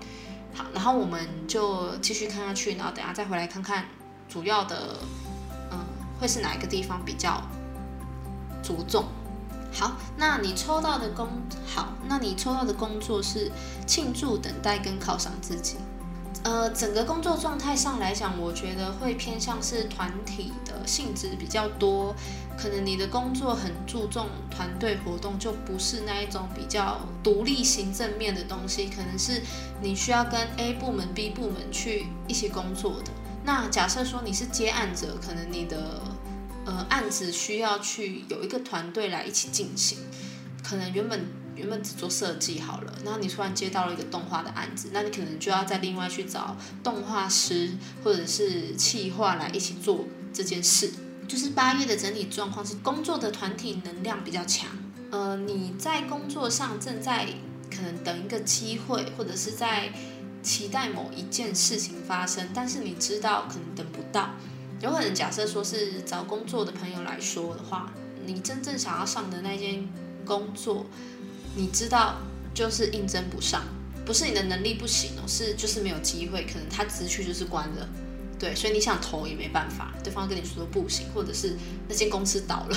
[0.52, 3.86] 好，然后我们就继续看下去，然后等下再回来看看。
[4.28, 4.98] 主要的，
[5.70, 5.78] 嗯，
[6.18, 7.42] 会是哪一个地方比较
[8.62, 9.04] 着重？
[9.74, 11.28] 好，那你抽到的工
[11.66, 13.50] 好，那你抽到的工作是
[13.86, 15.76] 庆祝、等待跟犒赏自己。
[16.44, 22.14] 呃，整个工作状态上来讲，我觉得会偏向是团体的性质比较多。
[22.56, 28.88] 可能你的工作很注重团队活动，就不是那一种比较独立行政面的东西。
[28.88, 29.42] 可能是
[29.82, 33.10] 你需要跟 A 部门、B 部门去一起工作的。
[33.42, 36.00] 那假设说你是接案者，可能你的
[36.64, 39.98] 呃案子需要去有一个团队来一起进行，
[40.62, 47.72] 可能原本原本只做设计好了，然后你突然接到了一个动画的案子，那你可能就要再另外去找动画师
[48.02, 50.90] 或者是企划来一起做这件事。
[51.26, 54.68] 就是八月的整体状况是工作的团体能量比较强。
[55.10, 57.26] 呃，你在工作上正在
[57.74, 59.92] 可能等一个机会，或者是在
[60.42, 64.30] 期待某一件事情发生，但是你知道可能等不到。
[64.80, 67.92] 有可能假设说是找工作的朋友来说的话，
[68.26, 69.88] 你真正想要上的那件
[70.24, 70.86] 工作，
[71.56, 72.16] 你知道
[72.52, 73.62] 就是应征不上，
[74.04, 77.88] 不是你的能力不行哦，是就是没有机会，可能他直区就是关了。
[78.38, 81.56] 对，所以你想投也没办法，对方跟你说不行，或者是
[81.88, 82.76] 那间公司倒了，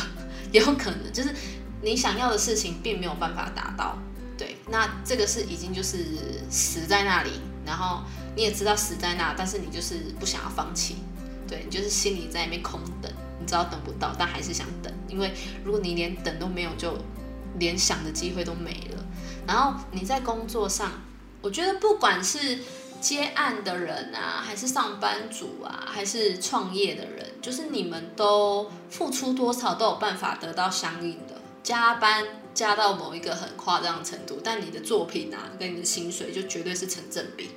[0.52, 1.34] 也 有可能，就是
[1.82, 3.98] 你想要的事情并没有办法达到。
[4.38, 6.06] 对，那这个是已经就是
[6.50, 7.32] 死在那里，
[7.66, 8.04] 然后
[8.36, 10.98] 你也知道死在那，但是你就是不想要放弃。
[11.48, 15.32] 对，你就是心里在那边空等，你知道等不到，但还是想等，因为
[15.64, 16.98] 如果你连等都没有，就
[17.60, 19.06] 连想的机会都没了。
[19.48, 20.92] 然后你在工作上，
[21.42, 22.60] 我觉得不管是。
[23.00, 37.52] 接案的人啊，还是上班族啊，还是创业的人，就是你们都付出多少都有办法得到相应的加班，加到某一个很夸张的程度，但你的作品啊，跟你的薪水就绝对是成正比。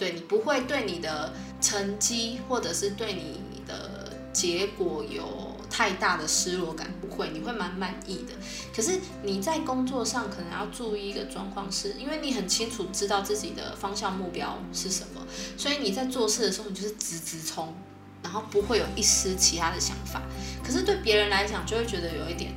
[0.00, 5.50] 对你不会对你的成绩或者是对你的结果有。
[5.72, 8.34] 太大的失落感不会，你会蛮满意的。
[8.74, 15.22] 可是你在工作上可能要注意一个状况，是因为你很清楚知道自己的方向目标是什么，
[15.56, 17.72] 所以你在做事的时候你就是直直冲，
[18.20, 20.20] 然后不会有一丝其他的想法。
[20.64, 22.52] 可是对别人来讲就会觉得有一点，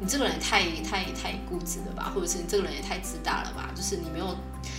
[0.00, 3.70] 你这个人太太太固执了吧，或者是你这个人也太自大了吧？
[3.76, 4.34] 就是你没有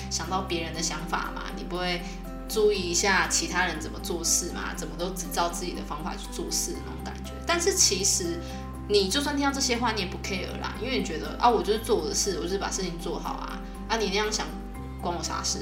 [0.09, 2.01] 想到别人的想法嘛，你不会。
[2.47, 4.71] 注意一下其他人怎么做事嘛？
[4.75, 7.31] 怎么都只照自己的方法去做事那种感觉。
[7.43, 8.39] 但是其实，
[8.87, 13.59] 你就算听到这些话，你也不 care 啦，因为你觉得啊，我就是做我的事，我就是把事情做好啊。
[13.89, 14.45] 啊，你那样想，
[15.01, 15.57] 关我啥事？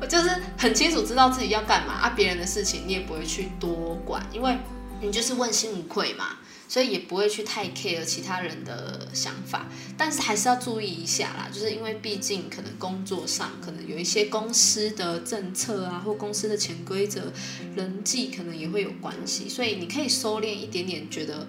[0.00, 4.56] 我 就是很清楚知道自己要干嘛啊，别人的事情你也不会去多管，因为
[5.00, 6.26] 你就是问心无愧嘛。
[6.68, 17.32] 所以也不会去太 care 其他人的想法，但是还是要注意一下啦，就是因为毕竟可能工作上可能有一些公司的政策啊，或公司的潜规则，
[17.76, 21.46] 人际可能也会有关系，所以你可以收敛一点点，觉得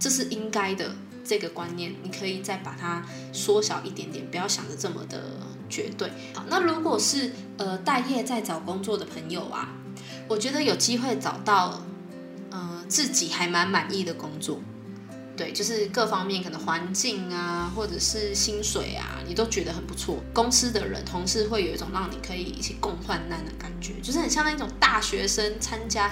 [0.00, 5.22] 这是应该的这个观念，你可以再把它缩小一点点，不要想的这么的
[5.70, 6.10] 绝对。
[6.34, 9.76] 好，那如果是呃待业在找工作的朋友啊，
[10.28, 11.80] 我觉得有机会找到。
[12.56, 14.58] 呃自己还蛮满意的工作，
[15.36, 20.22] 对，就是各方面可能环境啊，或者是薪水啊，你都觉得很不错。
[20.32, 26.10] 公司的人、同事会有一种让你可以一起共患难的感觉，就是很像那种大学生参加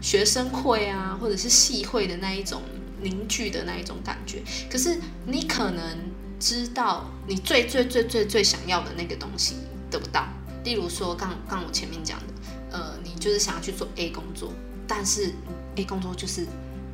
[0.00, 2.60] 学生会啊，或者是系会的那一种
[3.00, 4.42] 凝聚的那一种感觉。
[4.68, 5.96] 可是你可能
[6.40, 9.54] 知道，你最最最最最想要的那个东西
[9.90, 10.26] 得不到。
[10.64, 12.34] 例如说，刚刚我前面讲的，
[12.72, 14.50] 呃，你就是想要去做 A 工作。
[14.86, 15.32] 但是
[15.76, 16.46] A 工作就是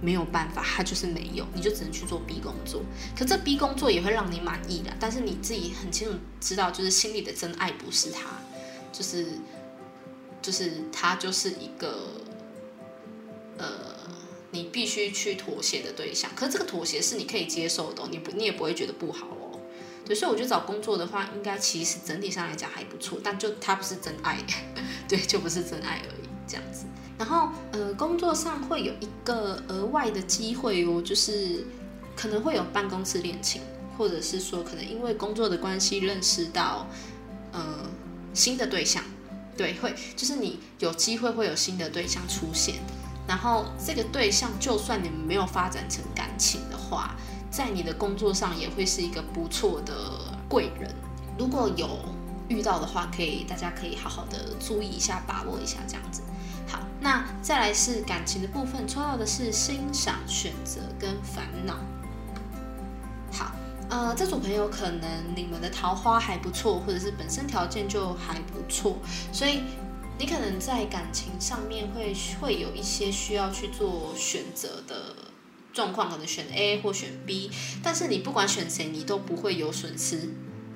[0.03, 2.83] 没有办法，它就是没有，你就只能去做 B 工作。
[3.17, 8.31] 可这 B 工作也会让你满意的，但是你自己很清楚知道，就是心里的真爱不是他，
[8.93, 9.27] 就是
[10.41, 12.09] 就是他就是一个
[13.59, 13.69] 呃，
[14.53, 16.31] 你必须去妥协的对象。
[16.35, 19.61] 可是这个妥协是你可以接受的，你不你也不会觉得不好哦。
[20.07, 24.39] 对，所以我觉得找工作的话，应该其实整体上来讲还不错，但就他不是真爱，
[25.07, 26.87] 对，就不是真爱而已，这样子。
[27.21, 31.67] 然后，呃，工作上会有一个额外的机会哦，就是
[32.17, 33.61] 可能会有办公室恋情，
[33.99, 36.87] 或者是说可能因为工作的关系认识到，
[37.53, 37.61] 呃，
[38.33, 39.05] 新的对象，
[39.55, 42.77] 对，会就是你有机会会有新的对象出现，
[43.29, 47.15] 然后这个对象就算你们没有发展成感情的话，
[47.51, 49.95] 在你的工作上也会是一个不错的
[50.49, 50.91] 贵人，
[51.39, 51.99] 如果有
[52.49, 56.23] 遇到的话，可以大家可以好好的注意一下，把握一下这样子。
[57.01, 61.79] 那再来是感情的部分，抽到的是欣赏、选择跟烦恼。
[63.33, 63.53] 好，
[63.89, 68.99] 呃，这组朋友可能你们的桃花还不错，或者是本身条件就还不错，
[69.33, 69.63] 所以
[70.19, 75.17] 你可能在感情上面会会有一些需要去做选择的
[75.73, 77.51] 状况，可能选 A 或选 B，
[77.83, 80.29] 但是你不管选谁，你都不会有损失。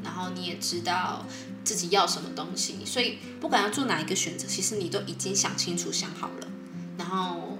[0.05, 1.25] 然后你也知道
[1.65, 6.47] 自己要什么东西，所以不管要做哪一个选择，其实你都已经想清楚、想好了，
[6.99, 7.59] 然后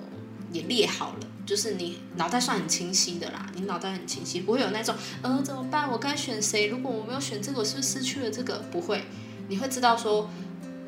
[0.53, 3.51] 也列好了，就是你脑袋算很清晰的啦。
[3.55, 5.91] 你脑袋很清晰，不会有那种呃怎么办？
[5.91, 6.67] 我该选谁？
[6.67, 8.59] 如果我没有选这个，我是不是失去了这个？
[8.71, 9.05] 不会，
[9.49, 10.29] 你会知道说，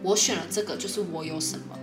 [0.03, 1.79] 我选了这个就是我有什么，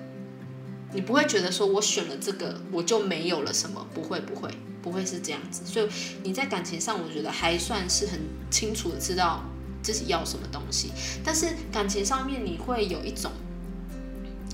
[0.94, 4.50] 你不会觉得说我选了这个我就没有了什么，不会，不会，
[4.82, 5.64] 不会是这样子。
[5.66, 5.90] 所以
[6.24, 8.20] 你在感情上，我觉得还算是很
[8.52, 9.44] 清楚的知道。
[9.84, 10.92] 自己要什么东西，
[11.24, 13.32] 但是感情上面你会有一种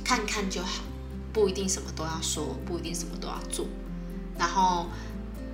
[0.03, 0.83] 看看就好，
[1.31, 3.67] 不一定什么都要说，不一定什么都要做，
[4.37, 4.87] 然后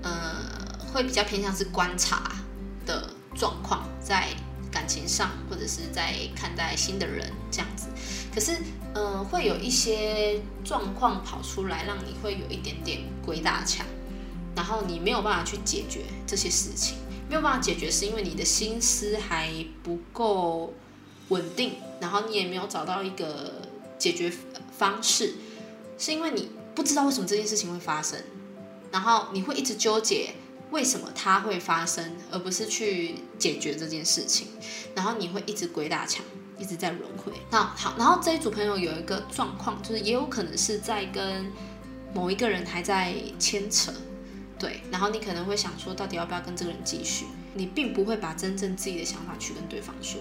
[0.02, 0.10] 呃
[0.92, 2.32] 会比较偏向是观察
[2.86, 4.30] 的状况，在
[4.72, 7.88] 感情上或者是在看待新的人这样子。
[8.34, 8.58] 可是
[8.94, 13.86] 呃会有一些状况跑出来，让你会有一点点鬼打墙，
[14.56, 16.98] 然后你没有办法去解决这些事情。
[17.28, 19.50] 没有办法解决，是因为你的心思还
[19.84, 20.74] 不够
[21.30, 23.54] 稳定，然后你也没有找到一个
[23.98, 24.32] 解决
[24.78, 25.34] 方式，
[25.98, 28.20] 是因为你不知道为什么这件事情会发生，
[28.92, 30.36] 然后你会一直纠结
[30.72, 34.48] 为什么它会发生，而不是去解决这件事情，
[34.94, 36.24] 然后你会一直鬼打墙，
[36.60, 37.34] 一直在轮回。
[37.50, 41.52] 那好，然后这一组朋友有一个状况，就是也有可能是在跟
[42.14, 43.92] 某一个人还在牵扯。
[44.58, 47.26] 对，然后你可能会想说，到底要不要跟这个人继续？
[47.54, 50.20] 你并不会把真正自己的想法去跟对方说，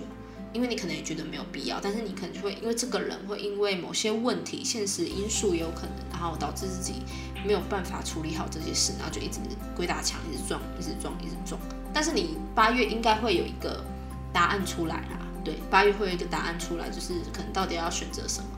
[0.53, 1.79] 因为你可能也觉得没有必要。
[1.81, 7.03] 但是你可能就会因为这个人会因为某些问题、现实因素也有可能，然后导致自己
[7.47, 9.39] 没有办法处理好这些事，然后就一直
[9.77, 11.61] 鬼打墙，一直撞，一直撞，一直撞。
[11.93, 13.85] 但是你八月应该会有一个
[14.33, 18.49] 答案出来啦，对，八月会有一个答案出来，就是可能到底要选择什么，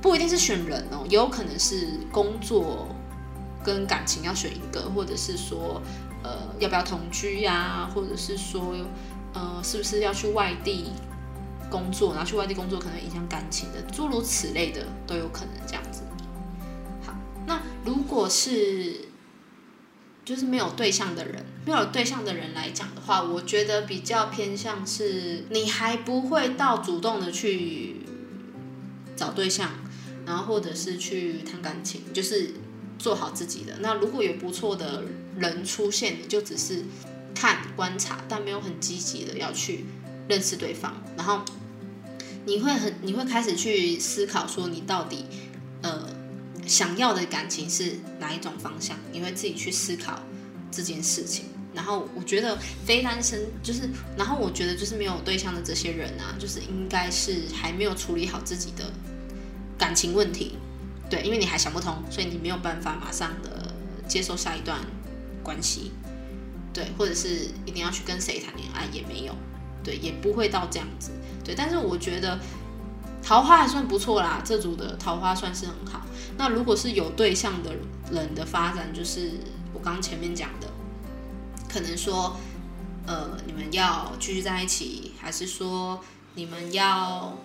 [0.00, 2.88] 不一定是选人哦，也有可能是工作。
[3.64, 5.80] 跟感情要选一个，或者是说，
[6.22, 7.90] 呃，要不要同居呀？
[7.94, 8.74] 或者是说，
[9.32, 10.92] 呃，是不是要去外地
[11.70, 12.12] 工作？
[12.12, 16.02] 然后去外地工作可能影响感情的，诸如此类的都有可能这样子。
[17.04, 17.14] 好，
[17.46, 19.08] 那如果是
[20.24, 27.96] 就是没有对象的人，没有对象的人来讲的话，我觉得比较偏向是你还不会到主动的去
[29.16, 29.70] 找对象，
[30.26, 32.54] 然后或者是去谈感情，就是。
[32.98, 33.76] 做好自己的。
[33.80, 35.02] 那如果有不错的
[35.38, 36.84] 人出现，你就只是
[37.34, 39.84] 看观察，但没有很积极的要去
[40.28, 40.94] 认识对方。
[41.16, 41.42] 然后
[42.46, 45.26] 你会很，你会开始去思考说，你到底
[45.82, 46.08] 呃
[46.66, 48.96] 想要的感情是哪一种方向？
[49.12, 50.22] 你会自己去思考
[50.70, 51.46] 这件事情。
[51.74, 53.80] 然后我觉得非单身就是，
[54.16, 58.92] 然后我觉得就是没有对象的这些人啊，就是应该是还没有处理好自己的
[59.76, 60.52] 感情问题。
[61.10, 63.72] 对，因为你还想不通，所以你没有办法马上的
[64.08, 64.80] 接受下一段
[65.42, 65.92] 关系，
[66.72, 69.34] 对，或者是一定要去跟谁谈恋爱也没有，
[69.82, 71.10] 对，也不会到这样子，
[71.44, 71.54] 对。
[71.54, 72.40] 但是我觉得
[73.22, 76.00] 桃花还算不错啦，这组的桃花算是很好。
[76.38, 77.74] 那如果是有对象的
[78.10, 79.32] 人的发展，就是
[79.72, 80.68] 我刚前面讲的，
[81.68, 82.34] 可能说，
[83.06, 86.00] 呃，你们要继续在一起，还是说
[86.34, 87.36] 你们要？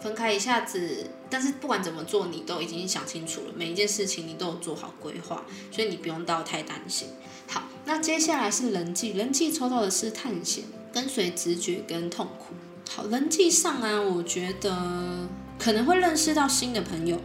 [0.00, 7.08] 分开一下子，但是不管怎么做，你都已经想清楚了，每一件事情你都有做好规划，所以你不用到太担心。
[7.48, 12.54] 好，那接下来是人际，人际抽到的是探险、跟随直觉跟痛苦。
[12.88, 17.20] 好，人际上啊，我觉得可能会认识到新的朋友，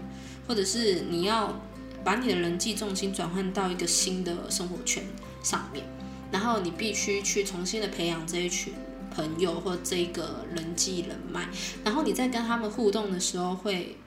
[0.48, 1.62] 或者是你要
[2.04, 5.06] 把你的人际重心转换到一个新的生活圈
[5.44, 5.86] 上面，
[6.32, 8.74] 然后你必须去重新的培养这一群。
[9.14, 11.48] 朋友或这个人际人脉，
[11.84, 13.98] 然后你在跟他们互动的时候，会，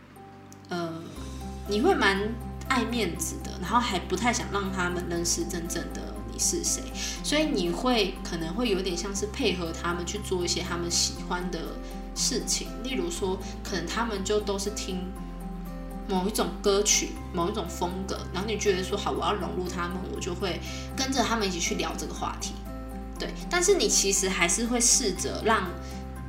[0.69, 0.93] 呃，
[1.69, 2.35] 你会蛮
[2.69, 6.83] 爱面子的，然后还不太想让他们认识真正的你是谁，
[7.23, 11.61] 所以你会可能会有点像是配合他们去做一些他们喜欢的
[12.15, 15.01] 事情，例如说，可能他们就都是听
[16.09, 20.61] 某一种歌曲、某一种风格，然后你觉得说好，我要融入他们，我就会
[20.97, 22.55] 跟着他们一起去聊这个话题。
[23.19, 25.69] 对，但是你其实还是会试着让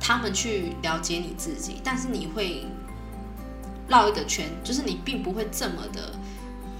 [0.00, 2.64] 他们去了解你自己，但是你会
[3.88, 6.14] 绕一个圈，就是你并不会这么的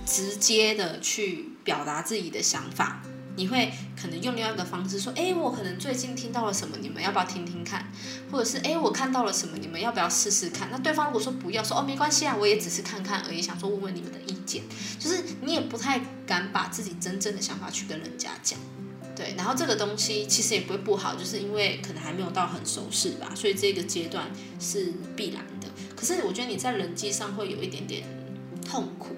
[0.06, 3.02] 直接的去表达自己的想法，
[3.36, 7.86] 你会可能用另外一个方式说，哎，我可能最近听到了什么，你们要不要听听看？
[8.30, 10.68] 或者是哎，我看到了什么，你们要不要试试看？
[10.70, 14.62] 那对方如果说不要，说哦没关系啊，我也只是看看而已，想说问问你们的意见，
[14.98, 18.58] 就是你也不太敢把自己真正的想法去跟人家讲。
[19.18, 25.66] 对，然后这个东西其实也不会不好，就是因为可能还没有到很熟识吧，所以这个阶段是必然的。
[25.96, 28.04] 可是我觉得你在人际上会有一点点
[28.64, 29.16] 痛苦，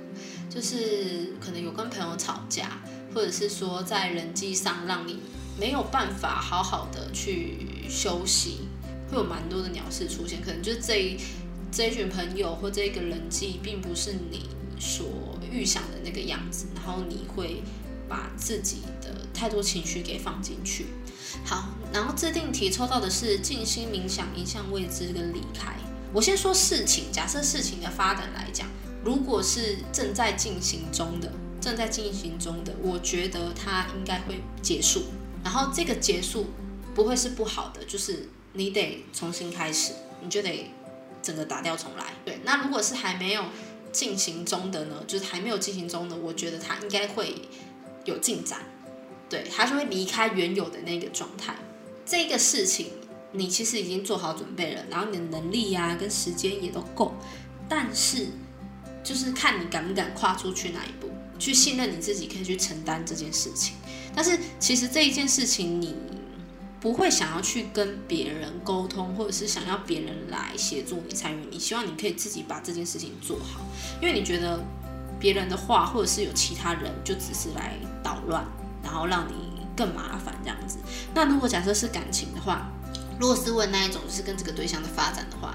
[0.48, 2.80] 就是可能有跟朋友吵架，
[3.14, 5.20] 或者是说在人际上让你
[5.58, 8.60] 没有办法好好的去休息，
[9.10, 10.40] 会有蛮多的鸟事出现。
[10.40, 11.18] 可能就是这一
[11.70, 14.48] 这一群朋友或这个人际并不是你
[14.78, 15.06] 所
[15.52, 17.62] 预想的那个样子，然后你会。
[18.10, 20.86] 把自己的太多情绪给放进去。
[21.44, 25.76] 好，然后制定题抽到的是静心冥想、迎向未知跟离开。
[26.12, 28.66] 我先说事情，假设事情的发展来讲，
[29.04, 31.30] 如果是正在进行中的，
[31.60, 35.04] 正在进行中的，我觉得它应该会结束。
[35.44, 36.48] 然后这个结束
[36.96, 40.72] 不会是不好的，就是你得重新开始，你就得
[41.22, 42.06] 整个打掉重来。
[42.24, 43.44] 对，那如果是还没有
[43.92, 47.42] 进行中的呢，就是还没有进行中的，我觉得他应该会
[48.04, 48.60] 有进展，
[49.28, 51.54] 对，他就会离开原有的那个状态。
[52.04, 52.88] 这个事情
[53.32, 57.14] 你其实已经做好准备了，然后你的能力呀跟时间也都够，
[57.68, 58.28] 但是
[59.04, 63.74] 就是看你敢不敢跨出去那一步，去信任你自己可以去承担这件事情。
[64.14, 65.94] 但是其实这一件事情你。
[66.80, 73.60] 不会想要去跟别人沟通，或者是想要别人来协助你参与，你希望你可以自己把这件事情做好，
[74.00, 74.58] 因为你觉得
[75.18, 77.74] 别人的话，或者是有其他人就只是来
[78.10, 78.44] 捣乱，
[78.82, 80.78] 然后让你更麻烦这样子。
[81.14, 82.66] 那如果假设是感情的话，
[83.20, 85.54] 如果是问那一种就是跟这个对象的发展的话，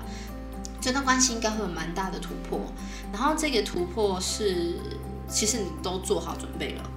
[0.80, 2.62] 这段关系应该会有蛮大的突破。
[3.12, 4.76] 然后这个突破是，
[5.28, 6.89] 其实你都做好准备了，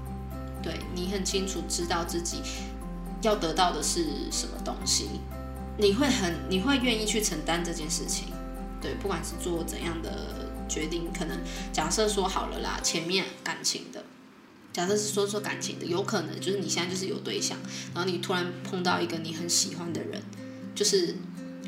[0.63, 2.43] 对你很清楚知道自己。
[3.23, 5.21] 要得到的是什么东西？
[5.77, 8.29] 你会很，你会愿意去承担这件事情，
[8.81, 11.37] 对，不管是做怎样的决定，可能
[11.73, 14.05] 假设说好了啦，前面感情的，
[14.73, 17.59] 假设是说说感情的，有可能就是你现在就是有对象，
[17.95, 20.23] 然后你突然碰到一个你很喜欢的人，
[20.75, 21.15] 就是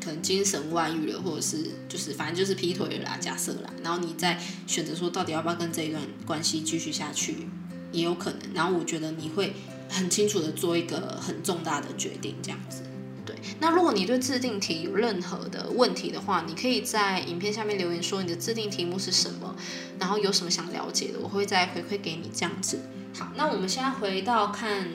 [0.03, 7.47] 可能精神外遇了，或者是就是反正就是劈腿了啦，假设啦，然后你再选择说到底要不要跟这一段关系继续下去，
[7.91, 9.53] 也有可能，然后我觉得你会。
[9.93, 12.81] 很清楚的做一个很重大的决定，这样子。
[13.25, 19.55] 对，那如果你对自定题有任何的问题的话，你可以在影片下面留言说你的自定题目是什么，
[19.99, 22.79] 然后有什么想了解的，我会再回馈给你这样子。
[23.13, 24.87] 好，那我们现在回到看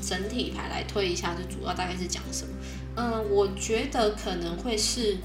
[0.00, 2.52] 整体牌来推一下，就主要大概是讲什么？
[2.96, 5.18] 嗯，我觉得可能会是。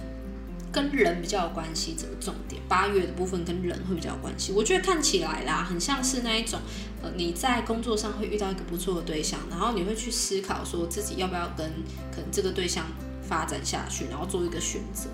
[0.72, 2.62] 跟人比较有关系，这个重点。
[2.68, 4.54] 八月的部分跟人会比较有关系。
[4.54, 6.60] 我觉得看起来啦，很像是那一种，
[7.02, 11.70] 呃，你在工作上会遇到一个不错的对象，然后你会去思考说自己要不要跟
[12.10, 12.86] 可能这个对象
[13.22, 15.10] 发展下去，然后做一个选择。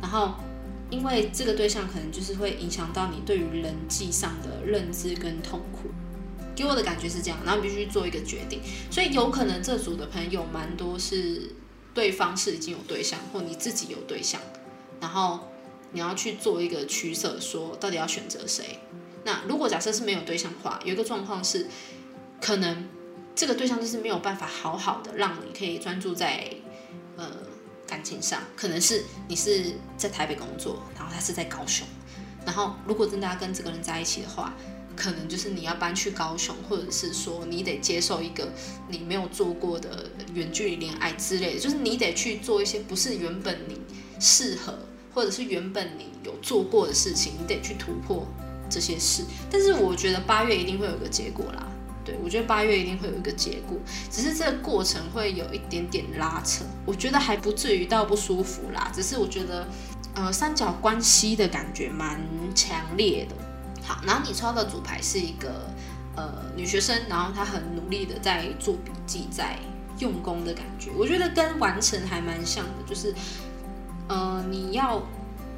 [0.00, 0.34] 然后
[0.88, 5.90] 因为这个对象可能就是会影响到你对于人际上的认知跟痛苦，
[6.54, 7.38] 给我的感觉是这样。
[7.44, 8.60] 然后必须做一个决定，
[8.90, 11.50] 所以有可能这组的朋友蛮多是
[11.92, 14.40] 对方是已经有对象，或你自己有对象。
[15.02, 15.40] 然后
[15.90, 18.78] 你要去做一个取舍，说到底要选择谁？
[19.24, 21.66] 那如果假设是没有对象的话，有一个状况是，
[22.40, 22.88] 可能
[23.34, 26.48] 这个对象就是没有办法好好的让你可以专注在
[27.16, 27.28] 呃
[27.86, 28.42] 感情上。
[28.56, 31.86] 可能是你是在台北工作，然后他是在高雄，
[32.46, 34.54] 然后如果真的要跟这个人在一起的话，
[34.96, 38.48] 可能就是你要搬去高雄，或者是说你得接受一个
[38.88, 43.80] 你没有做过的远距离恋爱之类的，就是你得去做一些不是原本你
[44.20, 44.78] 适合。
[45.14, 48.26] 或者是原本你有做过的事情，你得去突破
[48.70, 49.24] 这些事。
[49.50, 51.66] 但是我觉得八月一定会有个结果啦，
[52.04, 53.76] 对我觉得八月一定会有一个结果，
[54.10, 56.64] 只是这个过程会有一点点拉扯。
[56.86, 59.66] 我觉得还不至于到不舒服啦，只是我觉得
[60.14, 62.18] 呃三角关系的感觉蛮
[62.54, 63.36] 强烈的。
[63.84, 65.68] 好，然后你抽的主牌是一个
[66.16, 69.58] 呃女学生，然后她很努力的在做笔记，在
[69.98, 73.14] 用功的感觉，我觉得跟完成还蛮像的，就是。
[74.08, 75.02] 呃，你要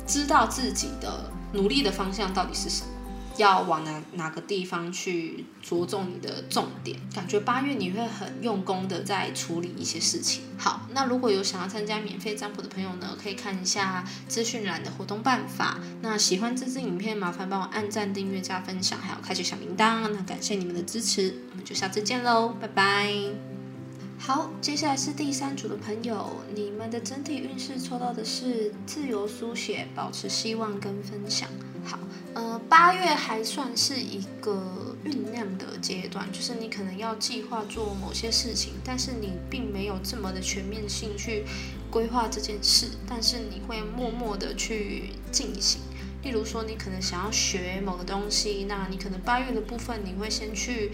[0.06, 2.88] 知道自己的努力的方向到底是什么，
[3.36, 6.98] 要往哪哪个地方去着重你的重点。
[7.14, 10.42] 感觉八月你会很用功的在处理一些事情。
[10.56, 15.78] 好，那如果有想要参加免费占卜的朋友呢，可以看一下资讯栏的活动办法。
[16.00, 20.08] 那喜欢这支影片，麻烦帮我按赞、订阅、加分享，还有开启小铃铛。
[20.08, 23.53] 那感谢你们的支持，我们就下次见喽，拜拜。
[24.26, 31.46] 好，接下来是第三组的朋友，你们的整体运势抽到的是自由书写，保持希望跟分享。
[31.84, 31.98] 好，
[32.32, 41.44] 呃，八月还算是一个酝酿的阶段，就是你可能要计划做某些事情，但是你并没有这么的全面性去
[41.90, 45.82] 规划这件事，但是你会默默的去进行。
[46.22, 50.92] 例如说，你可能想要学某个东西，那你可能八月的部分，你会先去，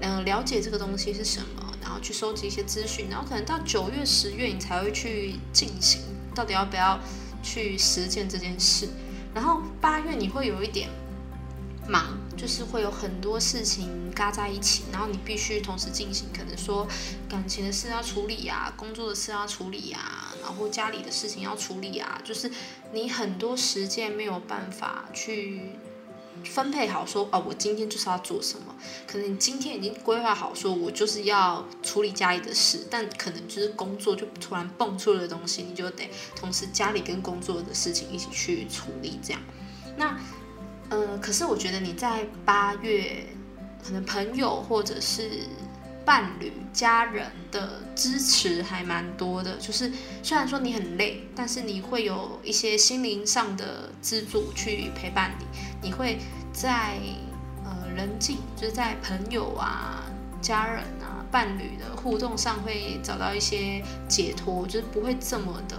[0.00, 1.61] 嗯，了解这个东西是什么。
[1.92, 6.00] 然后去收集一些资讯，然后可能到九月、十月你才会去进行，
[6.34, 6.98] 到底要不要
[7.42, 8.88] 去实践这件事。
[9.34, 10.88] 然后八月你会有一点
[11.86, 16.88] 忙，就是会有很多事情嘎在一起，然后你必须同时进行，可能说
[17.28, 22.50] 感情的事要处理啊，工作的事要处理啊，然后家里的事情要处理啊，就是
[22.94, 25.72] 你很多时间没有办法去。
[26.44, 28.74] 分配好说哦，我今天就是要做什么。
[29.06, 39.18] 可能你今天已经规划好说，我就是要处理家里的事，但可能就是工作就突然蹦出了东西，你就得同时家里跟工作的事情一起去处理。
[39.22, 39.40] 这样，
[39.96, 40.18] 那
[40.88, 43.26] 呃，可是我觉得你在八月，
[43.82, 45.40] 可能朋友或者是
[46.04, 49.56] 伴侣、家人的支持还蛮多的。
[49.56, 49.92] 就是
[50.22, 55.46] 虽然说你很累，但是你会有一些心灵上的支柱去陪伴你。
[55.82, 56.18] 你会
[56.52, 56.98] 在
[57.64, 60.04] 呃人际，就是在朋友啊、
[60.40, 65.78] 家人啊、伴侣的互动上，会找到一些解脱，就是不会这么的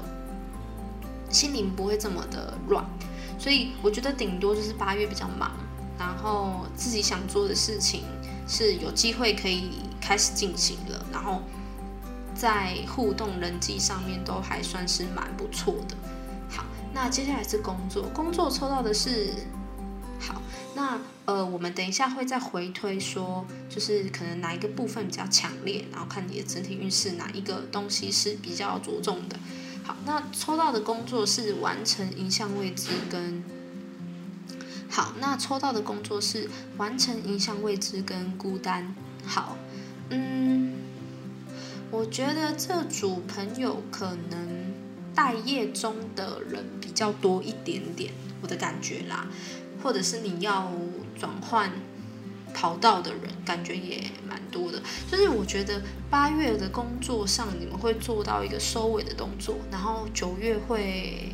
[1.30, 2.86] 心灵不会这么的乱。
[3.40, 5.52] 所以我觉得顶多就是八月比较忙，
[5.98, 8.04] 然后自己想做的事情
[8.48, 9.70] 是有机会可以
[10.02, 11.42] 开始进行了，然后
[12.36, 15.96] 在互动人际上面都还算是蛮不错的。
[16.50, 19.34] 好，那接下来是工作，工作抽到的是
[20.20, 20.42] 好，
[20.76, 29.38] 那呃我们等一下会再回推说，就是可能哪一个部分比较强烈，然后看你的整体运势哪一个东西是比较着重的。
[29.84, 33.44] 好，那抽到的工作是完成影像位置跟
[34.96, 38.94] 好，那抽到的工作是完成影响未知跟孤单。
[39.26, 39.58] 好，
[40.12, 40.72] 嗯，
[41.90, 44.72] 我觉得这组朋友可能
[45.16, 49.28] 待业中的人比较多一点点，我的感觉啦，
[49.82, 50.72] 或者是你要
[51.20, 51.72] 转换。
[52.56, 54.80] 跑道的人感觉也蛮多的，
[55.10, 61.32] 就是我觉得八月的工作上你们会做到一个收尾的动作，然后九月会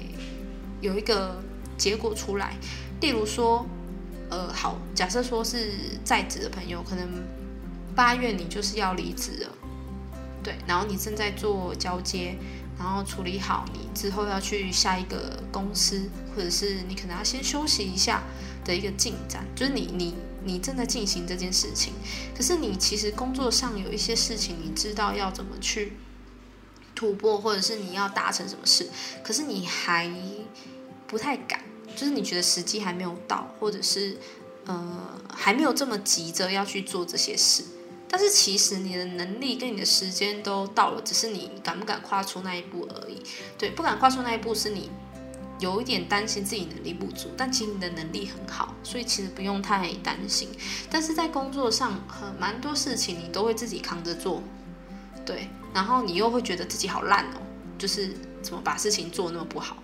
[0.80, 1.44] 有一个
[1.78, 2.56] 结果出来。
[3.02, 3.66] 例如说，
[4.30, 5.72] 呃，好，假设说是
[6.04, 7.08] 在职的朋友，可能
[7.96, 9.50] 八月你就是要离职了，
[10.44, 12.36] 对，然后你正在做交接，
[12.78, 18.24] 然后处理好你之后要去下一个公司，或者是你可能要先休息一下
[18.64, 20.16] 的一个进展，就是你你。
[20.42, 21.92] 你正在进行这件事情，
[22.34, 25.98] 可是你其实工作上有一些事情，你知道要怎么去
[26.96, 28.90] 突破，或者是你要达成什么事，
[29.22, 30.10] 可是你还
[31.06, 31.62] 不太敢，
[31.96, 34.18] 就是你觉得时机还没有到，或者是
[34.66, 37.64] 呃还没有这么急着要去做这些事。
[38.10, 43.22] 但是其实你的能力跟你的时间都到了，只是你敢不敢跨出那一步而已。
[43.58, 44.90] 对，不敢跨出那一步是你。
[45.60, 50.48] 有一点担心自己能力不足，但其实你的能力很好，所以其实不用太担心。
[50.90, 54.42] 但是在工作上，很蛮多事情你都会自己扛着做，
[55.26, 57.42] 对，然后你又会觉得自己好烂哦，
[57.78, 58.10] 就是
[58.42, 59.76] 怎么把事情做那么不好。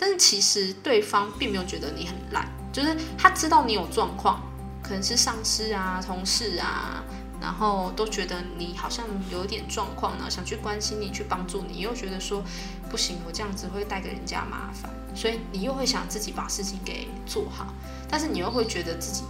[0.00, 4.40] 但是其实对方并没有觉得你很烂，就是他知道你有状况，
[4.82, 7.04] 可能是上司啊、同事啊。
[7.42, 12.44] 然后都觉得你好像有点状况呢，想去关心你，去帮助你，又觉得说
[12.90, 17.72] 不行，我这样子会带给人家麻烦，所以你又会想自己把事情给做好，
[18.10, 19.24] 但是你又会觉得自己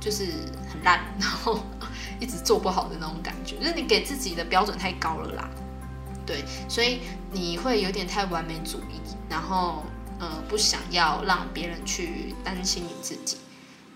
[0.00, 0.32] 就是
[0.72, 1.60] 很烂，然后
[2.18, 5.50] 一直做不好的那种感觉，就是你给自己的标准太高了啦，
[6.28, 7.00] 对，所以
[7.32, 9.82] 你会有点太完美主义，然后
[10.20, 13.38] 呃不想要让别人去担心你自己，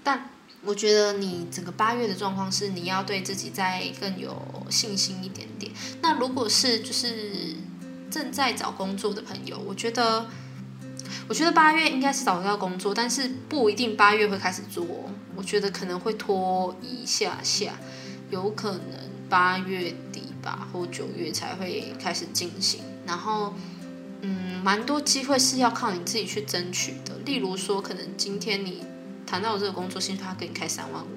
[0.03, 0.31] 但。
[0.65, 5.73] 我觉得你整个八月的状况是，你要对自己再更有信心一点点。
[6.01, 7.57] 那如果是就是
[8.09, 10.31] 正在找工作的朋友，我觉得，
[11.27, 14.87] 我觉得八月应该是找得到工作，但是不一定八月会开始做。
[15.35, 17.73] 我觉得可能会拖一下下，
[18.31, 22.81] 有可能八月底吧，或九月才会开始进行。
[23.07, 23.55] 然后，
[24.21, 27.17] 嗯，蛮多机会是要靠你自己去争取的。
[27.25, 28.85] 例如说，可能今天你。
[29.25, 31.09] 谈到这个工作，薪水他给你开三万五，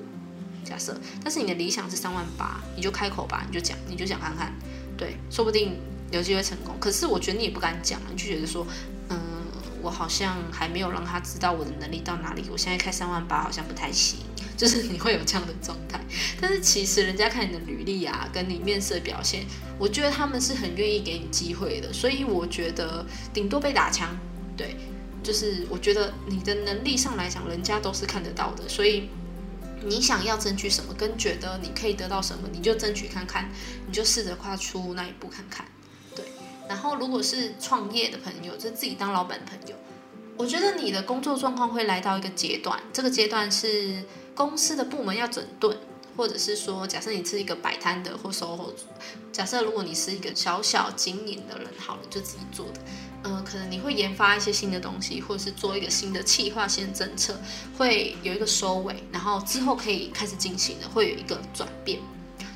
[0.63, 4.53] 假设，但是你的理想是三万八，你就开口吧，你就讲，你就想看看，
[4.95, 5.77] 对，说不定
[6.11, 6.73] 有机会成功。
[6.79, 8.65] 可是我觉得你也不敢讲，你就觉得说，
[9.09, 9.19] 嗯，
[9.81, 14.19] 我好像还没有让他知道我的能力到哪里，我现在开三万八好像不太行，
[14.57, 15.99] 就是你会有这样的状态。
[16.39, 19.45] 但是其实人家看你的履历啊，跟你面试表现，
[19.77, 24.17] 我觉得他们是很愿意给你机会的，所以我觉得顶多被打枪，
[24.57, 24.75] 对。
[25.23, 29.09] 就是我觉得你的能力上来讲，人家都是看得到的，所以
[29.83, 33.49] 你想要争取什么，跟觉得你可以得到什么，你就争取看看，
[33.87, 35.65] 你就试着跨出那一步看看。
[36.15, 36.23] 对，
[36.69, 39.75] 然后如果是创业的朋友，就自己当老板的朋友，
[40.37, 44.03] 我觉得你的工作状况会来到一个阶段，这个阶段是
[44.35, 45.75] 公司的部门要整顿，
[46.17, 48.73] 或者是说，假设你是一个摆摊的或售后，
[49.31, 52.81] 假设如果你是一个小小经营的人，好了，就自己做的。
[53.27, 57.35] 嗯，可能你会研发一些新的东西，或者是做一个新的企划、新的政策，
[57.75, 61.99] 会有一个收尾，然后之后可以开始进行的，会有一个转变，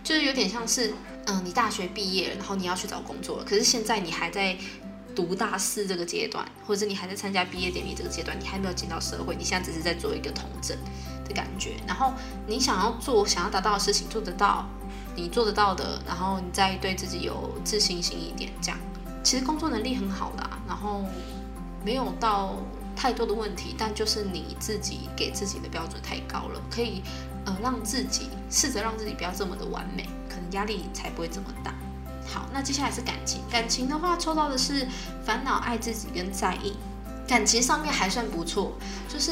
[0.04, 0.94] 就是有点像是，
[1.26, 4.56] 嗯，你大学毕业，然后你要去找工作了，可是现在你还在
[5.20, 10.78] 读大四这个阶段，或者你还在参加毕业典礼这个阶段，你还没有进到社会，你现在只是在做一个统整
[11.28, 12.14] 的感觉，然后
[12.48, 14.66] 你想要做、想要达到的事情做得到，
[15.18, 18.80] 你做得到的，然后你再对自己有自信心一点，这样。
[19.22, 21.04] 其实工作能力很好啦，然后
[21.84, 22.56] 没有到
[22.96, 27.04] 太多的问题，但就是你自己给自己的标准太高了，可以
[27.46, 31.74] 呃让自己试着让自己不要这么的完美，可能压力才不会这么大。
[32.32, 34.88] 好，那接下来是感情，感情的话抽到的是
[35.26, 36.74] 烦恼、爱自己跟在意，
[37.28, 38.78] 感情上面还算不错，
[39.12, 39.32] 就是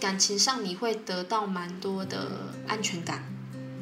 [0.00, 3.24] 感情上你会得到蛮多的安全感，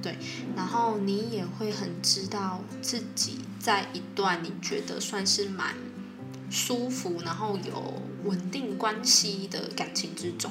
[0.02, 0.16] 对，
[0.56, 5.74] 然后你也会很知道自己在一段你觉得算是蛮
[6.50, 10.50] 舒服，然后有稳定关系的感情之中，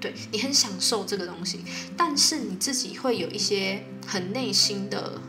[0.00, 1.64] 对你很享受这个东西，
[1.96, 5.20] 但是你自己会有一些很内心的。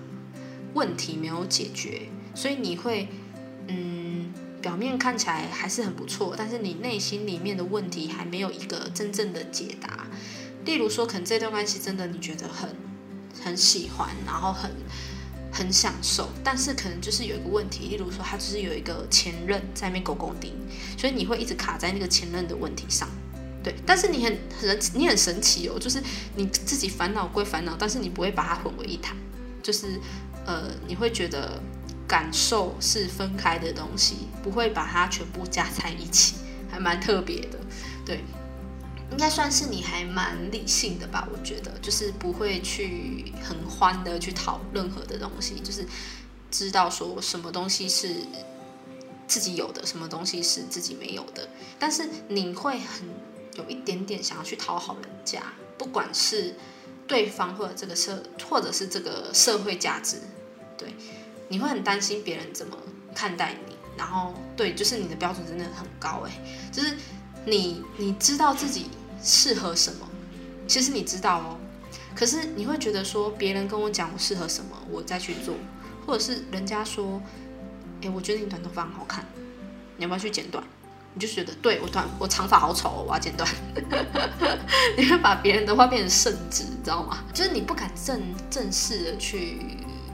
[0.73, 2.03] 问题没有解决，
[2.33, 3.07] 所以你会，
[3.67, 10.07] 嗯，表面看起来还是很不错，但是你内心里面的问题还没有一个真正的解答。
[10.65, 12.75] 例如说，可能这段关系真的你觉得很
[13.43, 14.71] 很喜欢，然后很
[15.51, 20.53] 很享受，但是可能就是有一个问题，例如说他就是有一个前任在那边勾勾钉，
[20.97, 23.07] 所以你会一直卡在那个前任的问题上。
[23.61, 26.01] 对，但是你很很你很神奇哦，就是
[26.35, 29.15] 你自己烦恼归烦恼，但是你不会把它混为一谈，
[29.61, 29.99] 就是。
[30.45, 31.61] 呃，你会觉得
[32.07, 36.35] 感受是分开的东西，不会把它全部加在一起，
[36.69, 37.59] 还蛮特别的。
[38.05, 38.19] 对，
[39.09, 41.27] 应该算是你还蛮理性的吧？
[41.31, 45.85] 我觉得，就是不会去很欢的去讨任何的东西，就是
[46.51, 48.15] 知道说什么东西是
[49.27, 51.47] 自己有的，什么东西是自己没有的。
[51.79, 53.07] 但是你会很
[53.55, 55.41] 有一点点想要去讨好人家，
[55.77, 56.55] 不管是
[57.07, 60.17] 对方或者这个社，或者是这个社会价值。
[60.77, 60.93] 对，
[61.47, 62.77] 你会很担心别人怎么
[63.13, 66.31] 看待你，然后对，就是你的标准真的很高哎，
[66.71, 66.95] 就是
[67.45, 68.87] 你你知道自己
[69.21, 70.09] 适合什么，
[70.67, 71.57] 其实你知道哦，
[72.15, 75.55] 可是你会觉得说别人跟我讲我适合什么，我再去做，
[76.05, 77.21] 或者是人家说，
[78.01, 79.25] 哎，我觉得你短头发很好看，
[79.97, 80.63] 你要不要去剪短？
[81.15, 83.47] 你就觉得对我短我长发好丑，我要剪短，
[84.97, 87.23] 你会把别人的话变成圣旨，你知道吗？
[87.31, 88.19] 就是你不敢正
[88.49, 89.59] 正式的去。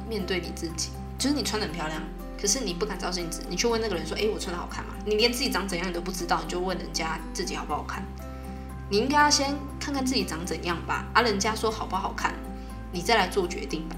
[0.09, 0.89] 面对你自己，
[1.19, 2.01] 就是你穿的很漂亮，
[2.41, 8.03] 可是你不敢照镜子，你去问那个人说：“哎，我穿的好看吗？”你连自己长怎样你都不知道，你就问人家自己好不好看？
[8.89, 12.33] 你应该要先看看自己长怎样吧，啊人家说好不好看，
[12.91, 13.95] 你再来做决定吧。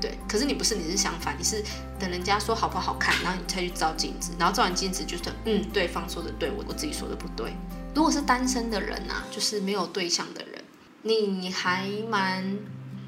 [0.00, 1.62] 对，可是你不是，你是相反，你是
[1.98, 7.52] 等人家说好不好看，然后你才去照镜子，然后照完镜子就是嗯，对方说的对，我我自己说的不对。
[7.94, 10.64] 如果是单身的人啊，就是没有对象的人，
[11.02, 12.58] 你还蛮。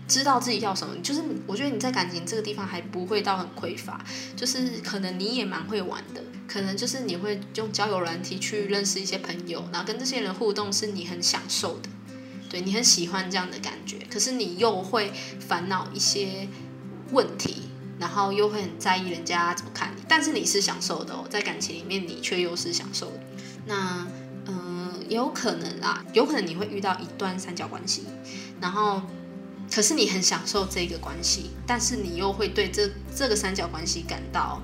[0.08, 4.04] 知道自己要什么，就是我觉得你在感情这个地方还不会到很匮乏，
[4.36, 11.88] 就是可能你也蛮会玩的，可能就是你会用交友软体去认识一些朋友，然后跟这些人互动是你很享受的，
[12.50, 16.46] 对你很喜欢这样的感觉，可是你又会烦恼一些
[17.12, 17.62] 问题，
[17.98, 23.20] 然后又会很在意人家怎么看你，但是你是享受的哦，在感情里面你却又是享受的，
[23.66, 24.06] 那
[24.46, 28.02] 嗯，有可能啦，有可能你会遇到一段三角关系，
[28.60, 29.00] 然后。
[29.74, 34.60] 可是你很享受这个关系，但是你又会对这这个三角关系感到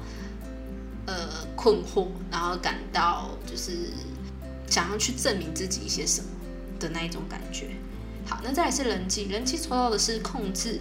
[1.06, 3.90] 呃困惑，然后感到就是
[4.68, 6.28] 想要去证明自己一些什么
[6.78, 7.70] 的那一种感觉。
[8.26, 10.80] 好，那再来是人际，人际抽到的是控制、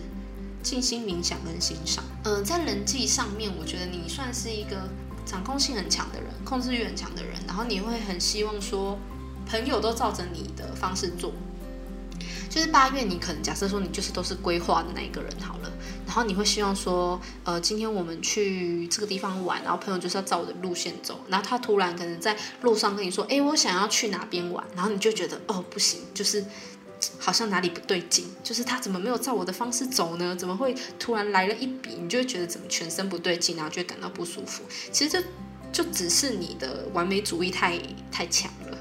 [0.62, 2.04] 静心冥想跟欣赏。
[2.26, 4.90] 嗯，在人际上面，我觉得你算是一个
[5.26, 9.00] 掌控性很强的人，控制欲很强的人，然后你会很希望说
[9.46, 11.32] 朋友都照着你的方式做。
[12.58, 15.72] 就是八月，你可能假设说你就是都是规划的那一个人好了，
[16.08, 26.44] 然后你会希望说，呃，今天我们去这个地方玩，然后朋友就是要照我的路线走，然后他突然可能在路上跟你说，哎，我想要去哪边玩，然后你就觉得，哦，不行，就是
[27.20, 30.36] 好像哪里不对劲，就是他怎么没有照我的方式走呢？
[30.36, 31.92] 怎么会突然来了一笔？
[32.02, 34.64] 你就会觉得怎么全身不对劲，然后就会感到不舒服。
[34.92, 35.22] 其实就
[35.72, 37.80] 就只是你的完美主义太
[38.12, 38.78] 太强了。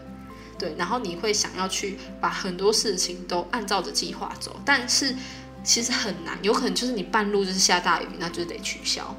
[0.59, 5.15] 对，然后你会想要去把很多事情都按照着计划走，但是
[5.63, 9.15] 其实很难，有可能就是你半路就是下大雨，那就得取消。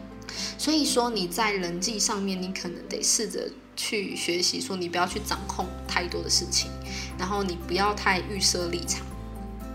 [0.58, 6.72] 所以说你在人际上面，你可能得试着去学习，说你不要去掌控太多的事情，
[7.20, 9.06] 然后你不要太预设立场，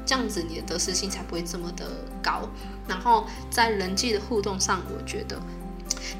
[0.04, 1.88] 这样子你的得失心才不会这么的
[2.22, 2.48] 高。
[2.88, 5.40] 然后在人际的互动上，我觉得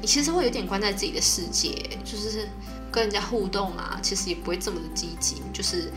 [0.01, 1.71] 你其实会有点关在自己的世界，
[2.05, 2.47] 就是。
[2.93, 5.91] 跟人家互动啊，其实也不会这么的积极，就是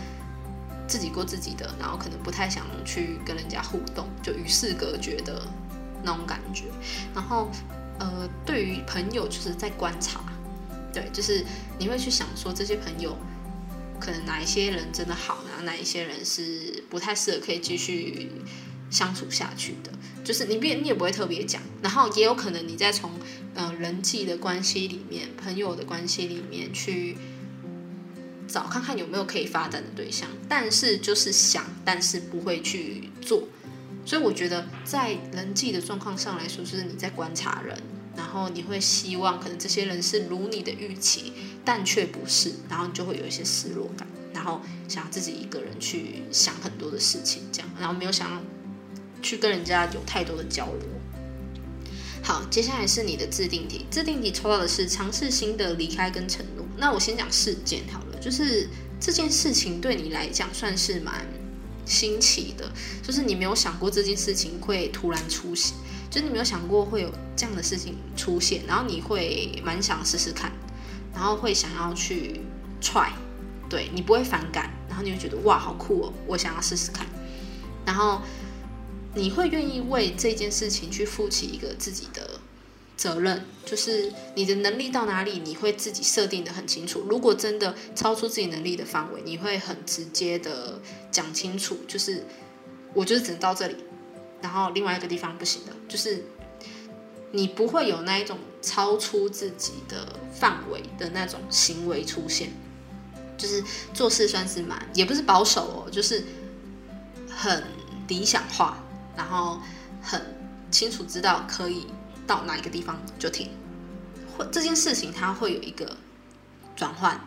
[0.88, 5.42] 自己过自己的，然后可能不太想去跟人家互动，就与世隔绝的
[6.02, 6.64] 那种感觉。
[7.14, 7.50] 然后，
[7.98, 10.20] 呃，对于朋友，就是在观察，
[10.90, 11.44] 对，就是
[11.78, 13.14] 你会去想说这些朋友，
[14.00, 18.32] 可能哪一些人真的好，然后哪一些人是不太适合可以继续
[18.90, 19.92] 相处下去的。
[20.24, 23.10] 就是你别你也不会特别讲，然后也有可能你在从。
[23.58, 27.16] 嗯，人际的关系里面，朋友的关系里面去
[28.46, 33.48] 找看看有没有可以发展的对象，但是就是想，但是不会去做，
[34.04, 37.74] 所以我觉得在人际的状况上来说，就是你在观察人，
[38.14, 41.32] 然后你会希望可能这些人是如你的预期，
[41.64, 48.42] 但却不是，然后你就会有一些失落感，然后想要自己一个人去想很多的事情，这样，然后没有想要
[49.26, 50.88] 去跟人家有太多的交流。
[52.22, 53.84] 好，接下来是你的自定题。
[53.90, 56.64] 自定题抽到的是尝试新的离开跟承诺。
[56.76, 58.68] 那我先讲事件好了，就是
[59.00, 61.26] 这件事情对你来讲算是蛮
[61.84, 62.70] 新奇的，
[63.02, 65.74] 就是你没有想过这件事情会突然出现，
[66.08, 70.52] 就是你没有想过会有这样的事情出现，然后你会蛮想试试看，
[71.12, 72.40] 然后会想要去
[72.80, 73.10] try，
[73.68, 77.06] 对你不会反感，然后你会觉得哇好酷哦，我想要试试看，
[77.84, 78.20] 然后。
[79.16, 82.38] 你会愿意为这件事情去负起一个自己的
[82.98, 87.04] 责任，就是你的能力到哪里，你会自己设定的很清楚。
[87.08, 92.24] 如果真的超出自己能力的范围，你会很直接的讲清楚，就是
[92.92, 93.76] 我就是只能到这里，
[94.42, 96.22] 然后另外一个地方不行的，就是
[97.32, 102.50] 你不会有那一种超出自己的范围的那种行为出现，
[103.38, 103.64] 就是
[103.94, 106.22] 做事算是蛮也不是保守哦，就是
[107.30, 107.64] 很
[108.08, 108.82] 理想化。
[109.16, 109.58] 然后
[110.02, 110.20] 很
[110.70, 111.86] 清楚知道可以
[112.26, 113.50] 到哪一个地方就停，
[114.36, 115.96] 或这件事情它会有一个
[116.74, 117.18] 转换，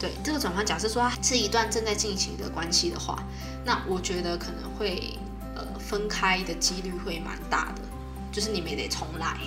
[0.00, 3.22] 对这个转换，假设说是一段正在进行的关系的话，
[3.64, 5.18] 那我觉得可能会
[5.54, 7.82] 呃分开的几率会蛮大的，
[8.32, 9.38] 就是你们得重来，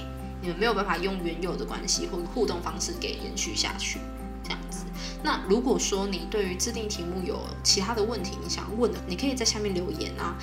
[0.41, 3.99] 你们没有办法用原有的关系或互动方式给延续下去
[4.43, 4.85] 这样子。
[5.23, 10.35] 那如果说你对于制定题目有其他的问题，你想问的，你可以在下面留言啊。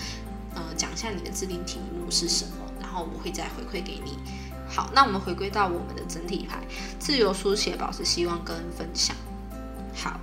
[0.76, 4.18] 讲一下你的制定题目是什么，然后我会再回馈给你。
[4.66, 6.58] 好，那我们回归到我们的整体牌，
[6.98, 9.14] 自由书写、保持希望跟分享。
[9.94, 10.18] 好，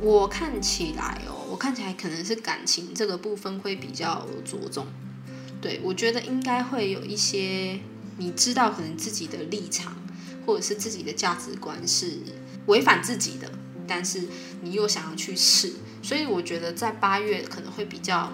[0.00, 4.86] 我看起来哦，我看起来可能是感情这个部分会比较着重。
[5.62, 7.80] 对我觉得应该会有一些，
[8.18, 9.96] 你知道可能自己的立场
[10.44, 12.18] 或者是自己的价值观是
[12.66, 13.50] 违反自己的，
[13.86, 14.24] 但是
[14.60, 18.30] 你又想要去试，所以我觉得在八月可能会比较。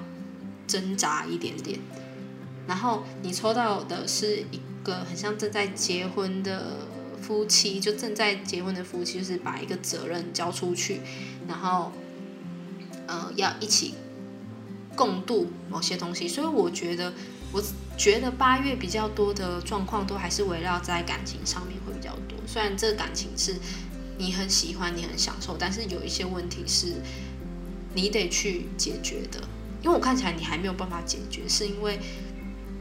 [0.70, 1.80] 挣扎一点点，
[2.68, 6.86] 然后你抽到的是一个很像正在结婚的
[7.20, 11.00] 夫妻，就正在结婚的夫妻，就是把一个责任交出去，
[11.48, 11.90] 然后
[13.08, 13.94] 呃要一起
[14.94, 16.28] 共度某些东西。
[16.28, 17.12] 所以我觉得，
[17.52, 17.60] 我
[17.96, 22.38] 觉得八月比较多的状况都还是围绕在感情上面会比较多。
[22.46, 23.56] 虽然这个感情是
[24.18, 26.94] 你很喜欢、你很享受，但是有一些问题是
[27.92, 29.40] 你得去解决的。
[29.82, 31.98] 因为我看起来你还没有办法解决，是因为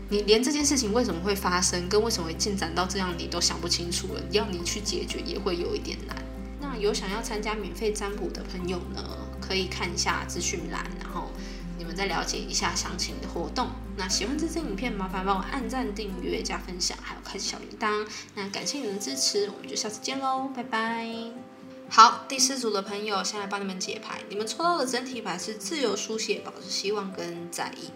[0.09, 4.21] 你连这件事情为什么会发生，跟为什么会进展到这样，你都想不清楚了。
[4.31, 6.15] 要你去解决也会有一点难。
[6.59, 9.01] 那有想要参加免费占卜的朋友呢，
[9.39, 11.31] 可以看一下资讯栏，然后
[11.77, 13.69] 你们再了解一下详情的活动。
[13.95, 18.05] 那喜欢这支影片，麻烦帮我按赞、订阅、加分享，还有开启小铃铛。
[18.35, 21.48] 那感谢你们的支持，我们就下次见喽，拜拜。
[21.91, 24.21] 好，第四组的朋友，先来帮你们解牌。
[24.29, 27.89] 你们抽到的整体牌是自由书写、保持希望跟在意。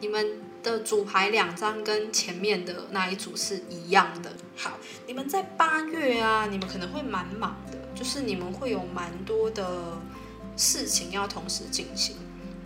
[0.00, 4.32] 你们的主牌两张跟前面的那一组是一样的。
[4.56, 9.98] 好，你们在八月啊，你们可能会蛮忙的，就是你们会有蛮多的
[10.56, 12.16] 事情要同时进行。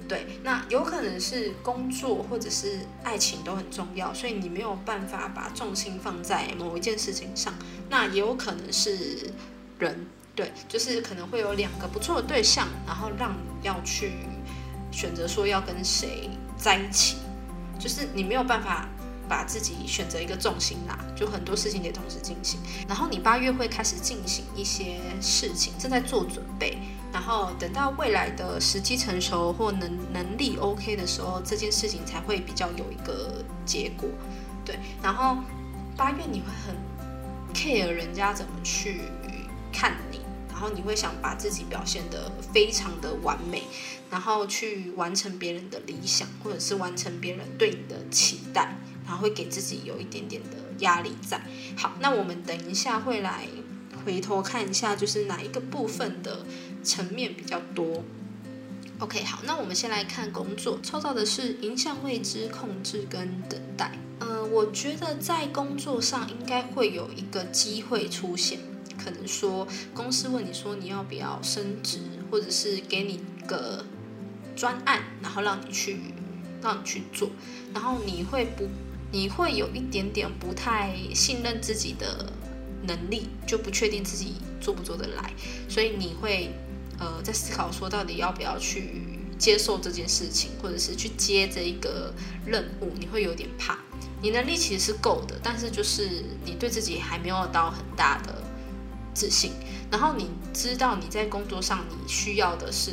[0.09, 7.53] 对，那有可能是工作或者是爱情都很重要，所以你没有办法把重心放在某一件事情上。
[7.91, 9.33] 那也有可能是
[9.81, 10.07] 人。
[10.39, 14.13] 对，就是可能会有两个不错的对象，然后让你要去
[14.93, 17.17] 选择说要跟谁在一起，
[17.77, 18.87] 就是你没有办法
[19.29, 22.61] 把自己选择一个重心啦，就很多事情得同时进行。
[22.87, 26.79] 然后你八月会开始进行一些事情，正在做准备，
[27.13, 34.09] 然后等到未来的时机成熟或能能力 OK 的时候，这件事情才会比较有一个结果。
[34.65, 35.37] 对，然后
[35.97, 36.77] 八月你会很
[37.53, 39.01] care 人家怎么去
[39.73, 39.97] 看。
[40.59, 43.63] 然后你会想把自己表现得非常的完美，
[44.11, 51.41] 然后去完成别人的理想，或者是完成别人对你的期待，然后会给自己有一点点的压力在。
[51.77, 53.47] 好，那我们等一下会来
[54.05, 56.45] 回头看一下，就是哪一个部分的
[56.83, 58.03] 层面比较多。
[58.99, 63.93] OK，好，那我们先来看工作，抽到的是影响未知、控制跟等待。
[64.19, 68.59] 呃，我觉得在工作上应该会有一个机会出现。
[69.09, 71.99] 可能说公司问你说你要不要升职，
[72.31, 73.83] 或者是给你个
[74.55, 75.97] 专案，然后让你去
[76.63, 77.31] 让你去做，
[77.73, 78.69] 然后你会不
[79.11, 82.31] 你会有一点点不太信任自己的
[82.83, 85.33] 能力，就不确定自己做不做得来，
[85.71, 86.51] 所以你会
[86.99, 92.13] 呃在思考说到底要不要去接受这件事情，或者是去接这一个
[92.45, 93.79] 任务，你会有点怕。
[94.21, 98.43] 你能力其实是够的，但是就是你对自己还没有到很大的
[99.19, 99.51] 自信。
[99.91, 102.93] 然后你知道你在工作上你需要的是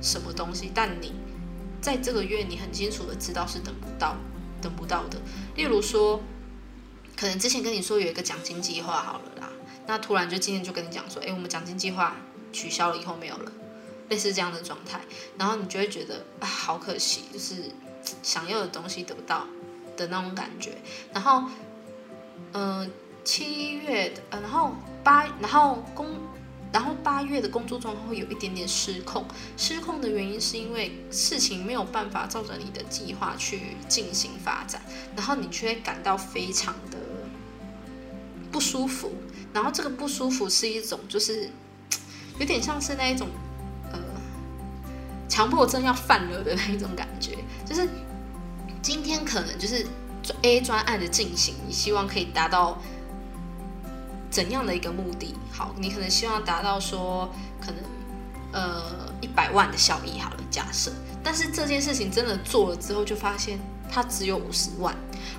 [0.00, 1.12] 什么东西，但你
[1.82, 4.16] 在这个月你很清楚的知道是等不到、
[4.62, 5.18] 等不到的。
[5.56, 6.20] 例如说，
[7.16, 9.50] 可能之前跟你说有一个奖金计划好了啦，
[9.86, 12.16] 那突然就今天就跟你讲说，哎，我们奖金计划
[12.52, 13.52] 取消了，以后没有了，
[14.08, 15.02] 类似这样的状态，
[15.36, 17.70] 然后你就会觉得啊，好可惜，就是
[18.22, 19.46] 想要的东西得不到。
[19.96, 20.78] 的那种感觉，
[21.12, 21.44] 然后，
[22.54, 22.90] 嗯，
[23.30, 24.74] 七月的，然后
[25.04, 26.18] 八，然后工，
[26.72, 29.24] 然后八月的工作状况会有一点点失控。
[29.56, 34.82] 失控的原因是因为事情没有办法照着你的计划去进行发展，
[35.14, 36.98] 然后你却感到非常的
[38.50, 39.12] 不舒服。
[39.52, 41.48] 然后这个不舒服是一种，就是
[42.40, 43.28] 有点像是那一种，
[43.92, 43.98] 呃，
[45.28, 47.88] 强迫症要犯了的那一种感觉，就是。
[48.82, 49.86] 今天可能就是
[50.40, 52.80] A 专案的进行，你希望可以达到
[54.30, 55.34] 怎样的一个目的？
[55.52, 57.28] 好，你可能希望达到说
[57.60, 57.76] 可能
[58.52, 60.92] 呃一百万的效益，好了，假设。
[61.22, 63.58] 但是这件事情真的做了之后，就发现
[63.90, 64.96] 它只有五十万，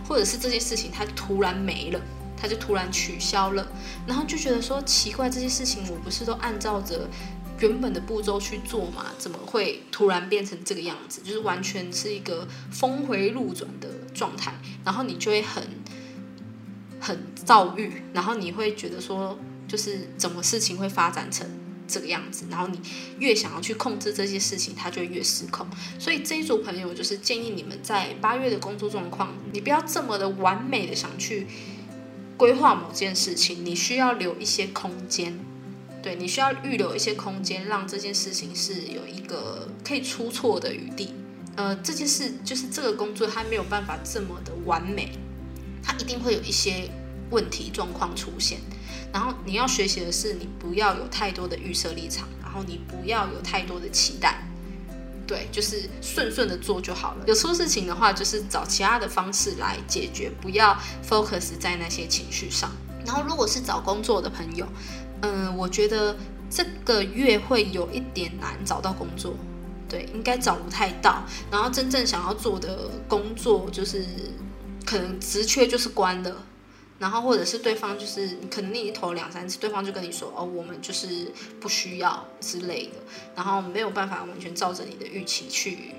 [0.08, 2.00] 或者是这件事情它突然没了，
[2.38, 3.66] 它就突然取消了，
[4.06, 7.08] 然后就觉得说奇怪，这些事情我不是都按照着。
[7.60, 11.22] 原本的步骤去做嘛，怎么会突然变成这个样子？
[11.22, 14.52] 就是完全是一个峰回路转的状态，
[14.84, 15.64] 然后你就会很
[17.02, 19.38] 很躁郁，然后你会觉得说，
[19.68, 21.46] 就是怎么事情会发展成
[21.88, 22.46] 这个样子？
[22.50, 22.80] 然后你
[23.20, 25.68] 越想要去控制这些事情，它就越失控。
[26.00, 31.48] 所以这一组朋友就是建议你们在八月的工作状况，你不要这么的完美的想去
[32.38, 35.38] 规划某件事情，你需要留一些空间。
[36.04, 41.14] 对你需要预留一些空间，让这件事情是有一个可以出错的余地。
[41.56, 45.12] 呃，这件事就是这个工作它没有办法这么的完美，
[45.84, 46.90] 它一定会有一些
[47.30, 48.60] 问题状况出现。
[49.14, 54.44] 然后你要学习的是，你不要有太多的预设立场，然后你不要有太多的期待。
[55.28, 57.24] 对，就是顺顺的做就好了。
[57.28, 60.78] 有出事情的话，就是找其他的方式来解决，不要
[61.08, 62.72] focus 在那些情绪上。
[63.06, 64.68] 然后如果是找工作的朋友。
[65.24, 66.18] 嗯，我觉得
[66.50, 69.36] 这个月会有一点难找到工作，
[69.88, 71.24] 对，应该找不太到。
[71.52, 74.04] 然后真正想要做的工作，就是
[74.86, 76.46] 可能职缺就是关了，
[77.00, 83.00] 然后或者是对方就是可能你投两三次，对方就跟你说哦，我们就是不需要之类的，
[83.36, 85.96] 然后没有办法完全照着你的预期去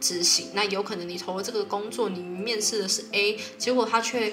[0.00, 0.48] 执行。
[0.54, 4.32] 那有可能你投了这个工作，你面试的是 A，结果他却。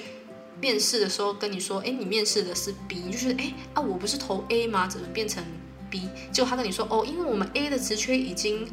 [0.62, 4.88] 面试的时候跟你说，哎，你面试的是 B，就觉得，哎啊，我不是投 A 吗？
[4.88, 5.44] 怎么变成
[5.90, 6.08] B？
[6.32, 8.66] 结果他跟你说，哦，因为我们 A 的职缺已经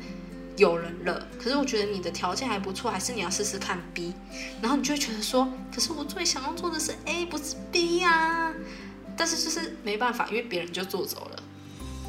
[0.56, 4.12] 有人了，可是我觉得你的条件还不错，还是你要试试看 B。
[4.60, 8.52] 然后你就会觉得说，可是我最想要做的是 A，不是 B 呀。
[9.16, 11.42] 但是就是没办法，因为别人就做走了。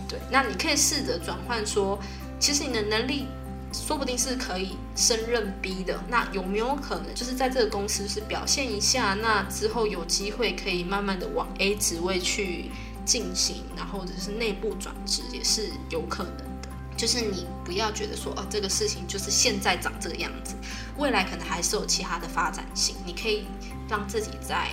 [0.08, 2.00] 对，那你可以试着转换说，
[2.39, 3.28] 其实你的能力。
[3.76, 12.70] 说不定是可以升任 B 的，那有没有可能就是在这个公司是表现一下，那之后有机会可以慢慢的往 A 职位去
[13.04, 16.53] 进行，然后或者是内部转职也是有可能。
[16.96, 20.56] 就是你不要觉得说哦，这个事情就是现在长这个样子，
[20.98, 23.46] 未来可能还是有其他的发展性，你可以
[23.89, 24.70] 让自己再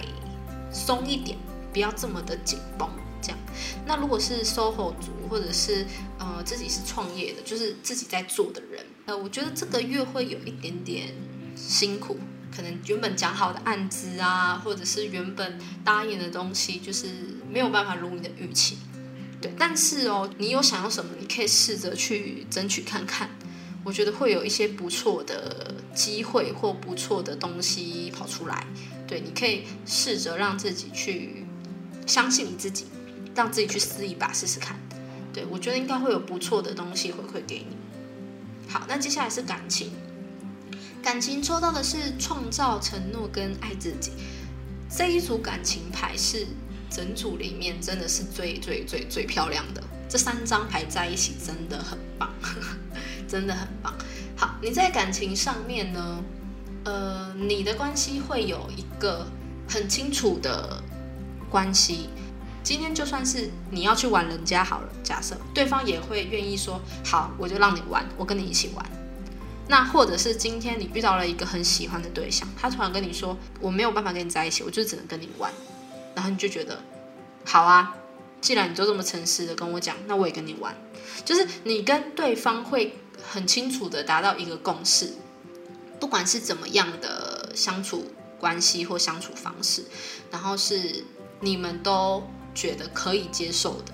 [0.73, 1.37] 松一点，
[1.73, 2.89] 不要这么的紧绷。
[3.23, 3.39] 这样，
[3.87, 5.85] 那如果是 SOHO 族，或者是
[6.19, 11.13] 呃自己是创业的，就是自己在做的人，呃，我觉得这个月会有一点点
[11.55, 12.17] 辛苦，
[12.51, 17.09] 可能原本讲好的案子啊，或者是原本答应的东西，就是
[17.47, 18.79] 没有办法如你的预期。
[19.41, 23.31] 对，但是哦，你有想要什么，你可以试着去争取看看，
[23.85, 28.67] 我觉得会有一些不错的机会或不错的东西跑出来。
[29.07, 31.45] 对，你可以试着让自己去
[32.07, 32.87] 相信你自己。
[33.33, 34.77] 让自己去试一把试试看，
[35.33, 37.77] 对我觉得应该会有不错的东西回馈给你。
[38.69, 39.93] 好，那接下来是感情，
[41.01, 44.11] 感情抽到的是创造承诺跟爱自己
[44.91, 46.45] 这一组感情牌是
[46.91, 52.29] 整组里面真的是最最最最漂亮的，这三张牌在一起真的很棒，
[53.29, 53.95] 真的很棒。
[54.37, 56.25] 好，你在感情上面呢，
[56.85, 59.27] 呃，你的关系会有一个
[59.69, 60.83] 很清楚的
[61.49, 62.09] 关系。
[62.63, 68.85] 今天就算是你要去玩人家好了，假设对方也会愿意说好，我就让你玩，我跟你一起玩。
[69.67, 75.51] 那或者是今天你遇到了一个很喜欢的对象，他突然跟你说我没有办法跟你在一起，我就只能跟你玩，
[76.15, 76.83] 然后你就觉得
[77.45, 77.97] 好啊，
[78.41, 80.77] 既然你都这么诚实的跟我讲，那我也跟你玩。
[81.25, 85.13] 就是你跟对方会很清楚的达到一个共识，
[85.99, 89.85] 不管是怎么样的相处关系或相处方式，
[90.31, 91.05] 然后是
[91.41, 92.23] 你们都
[92.55, 93.93] 觉得可以接受的，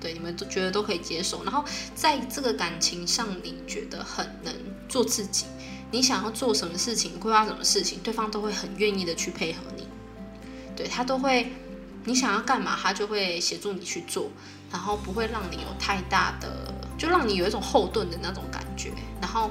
[0.00, 4.54] 对，你们都觉得都可以接受，然后在这个感情上，你觉得很能
[4.88, 5.46] 做自己，
[5.90, 9.88] 你想要做什么事情，规划什么事情，对方都会很愿意的去配合你，
[10.80, 11.52] 对他都会，
[12.04, 14.30] 你想要干嘛，他就会协助你去做，
[14.72, 16.72] 然后不会让你有太大的。
[16.96, 19.50] 就让你有一种后盾的那种感觉，然后，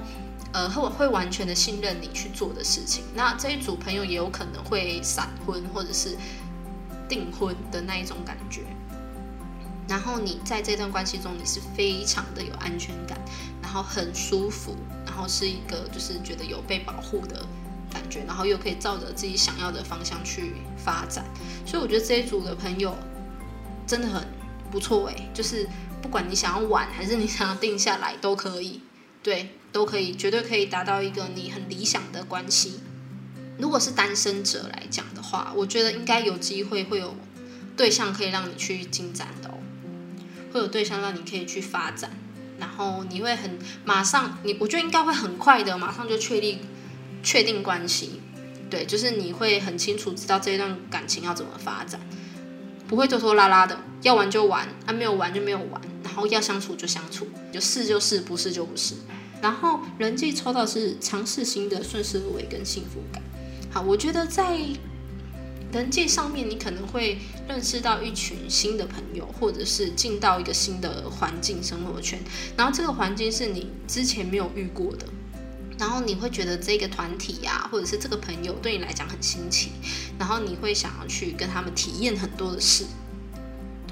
[0.54, 3.04] 呃，会会完全的信任你去做的事情。
[3.16, 6.16] 那这一组朋友也有可能会闪婚或者是
[7.08, 8.62] 订婚的那一种感觉。
[9.88, 13.20] 然后你在这段关系中，你是非常的有安全感，
[13.64, 17.44] 然后很舒服，然后是一个就是觉得有被保护的
[17.92, 21.26] 感觉，然后又可以照着自己想要的方向去发展。
[21.66, 22.96] 所以我觉得这一组的朋友
[23.86, 24.28] 真的很
[24.72, 25.68] 不错诶，就是。
[26.02, 28.80] 不管你想要玩还是你想要定下来都可以，
[29.22, 32.80] 对，都可以，绝对可以达到一个你很理想的关系。
[33.58, 37.18] 如果是单身者来讲的话，我觉得应该有机会会有
[37.76, 39.60] 对象可以让你去进展的哦，
[40.54, 42.12] 会有对象让你可以去发展，
[42.58, 46.60] 然后你会很马上，你我觉得应该会很快的马上就确立
[47.24, 48.22] 确定关系，
[48.70, 52.00] 对，就是你会很清楚知道这一段感情要怎么发展。
[52.88, 58.96] 不会拖拖拉拉的，要玩就玩，啊没有玩就没有玩，然后要相处就相处，就是就是不是就不是。
[59.44, 63.22] 然后人际抽到是尝试新的顺势而为跟幸福感。
[63.72, 64.58] 好，我觉得在
[65.72, 72.20] 人际上面，你可能会认识到一群新的朋友，或者是进到一个新的环境生活圈，
[72.58, 75.06] 然后这个环境是你之前没有遇过的。
[75.80, 79.72] 然后你会觉得这个团体呀，或者是这个朋友对你来讲很新奇，
[80.20, 82.86] 然后你会想要去跟他们体验很多的事，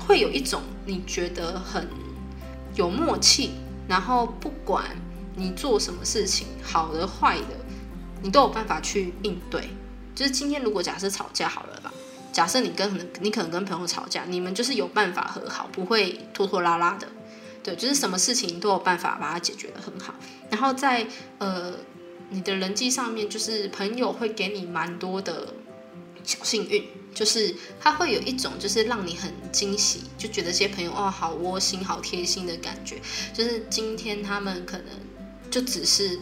[0.06, 1.88] 会有一种你觉得很
[2.76, 3.52] 有默契，
[3.88, 4.84] 然后不管
[5.34, 7.56] 你做什么事情，好的坏的，
[8.22, 9.70] 你都有办法去应对。
[10.14, 11.94] 就是今天如果假设吵架好了吧，
[12.34, 17.08] 假设你跟可能你可能跟朋友吵架，你们就是有办法和好，不会拖拖拉拉的。
[17.68, 20.16] 对，就是什么事情都有办法把它解决的很好。
[20.50, 21.06] 然后在
[21.38, 21.74] 呃
[22.30, 25.54] 你的人际上面，就是朋友会给你蛮多的
[26.24, 33.02] 小幸运，就是他会有一种就是让你很惊喜，就觉得这些朋友哦好窝心、好贴心的感觉。
[33.34, 34.86] 就是今天他们可能
[35.52, 36.18] 就只是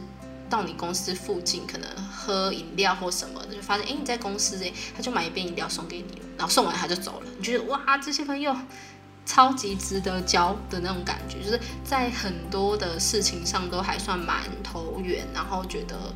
[0.50, 7.28] 到你公司附近，可能喝饮料或什么的，就发现哎你在公司哎，他就买一杯饮料送给你，然后送完他就走了。
[7.38, 8.58] 你觉得哇这些朋友。
[9.26, 16.13] 超级值得交的那种感觉，就是在很多的事情上都还算蛮投缘，然后觉得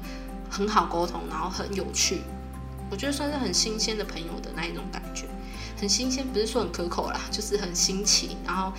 [0.49, 2.22] 很好沟通，然后很有趣，
[2.89, 5.26] 我觉得算是很新鲜的朋友的那一种感觉。
[5.80, 8.72] 很新鲜不是说很可口啦，就是很新奇，然后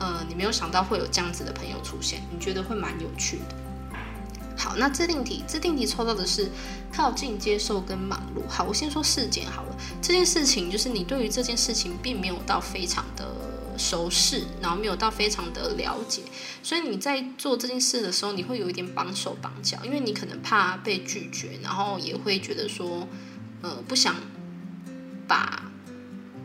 [0.00, 3.65] 呃，你没有想到会有这样子的朋友出现，你觉得会蛮有趣的。
[4.56, 6.50] 好，那自定题，自定题抽到的是
[6.92, 8.48] 靠近、接受跟忙碌。
[8.48, 9.76] 好，我先说事件好了。
[10.00, 13.28] 这件事情就是你对于这件事情并没有到非常的
[13.76, 16.22] 熟识，然后没有到非常的了解，
[16.62, 23.06] 所以你在做这件事的时候，你会有一点绑手绑脚，因为你可能怕被拒绝，然后也会觉得说，
[23.60, 24.14] 呃，不想
[25.28, 25.70] 把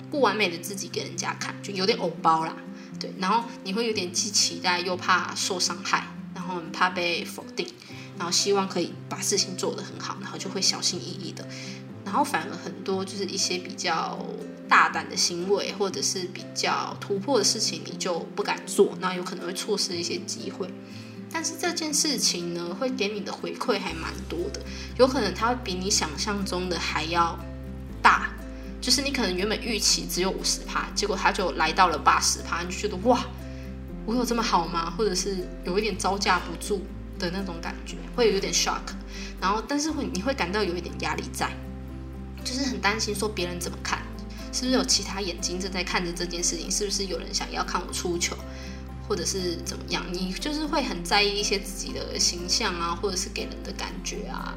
[0.10, 2.54] 不完美的自己给人家看，就有点偶包啦。
[3.00, 6.06] 对，然后你会有点既期待又怕受伤害，
[6.36, 7.66] 然后很怕被否定。
[8.18, 11.48] 然后希望可以把事情做得很好，然后就会小心翼翼的，
[12.06, 14.18] 然后反而很多就是一些比较
[14.70, 20.68] 大胆的行为，或者是比较突破的事情，你就不敢做，那有可能会错失一些机会。
[21.34, 24.62] 但是这件事情呢，会给你的回馈还蛮多的，
[24.98, 27.40] 有可能它会比你想象中的还要
[28.02, 28.30] 大，
[28.82, 33.26] 就是你可能原本预期只有五十趴，结果它就来到了八十趴，你就觉得哇，
[34.06, 34.94] 我有这么好吗？
[34.98, 36.82] 或者是有一点招架不住。
[37.22, 38.82] 的那种感觉会有点 shock，
[39.40, 41.56] 然后但是会你会感到有一点压力在，
[42.44, 44.02] 就是很担心说别人怎么看，
[44.52, 48.36] 是不是有其他眼睛正在看着这件事情，是不是有人想要看我出糗，
[49.08, 50.04] 或者是怎么样？
[50.12, 54.56] 你就是会很在意一些自己的形象啊，或者是给人的感觉啊，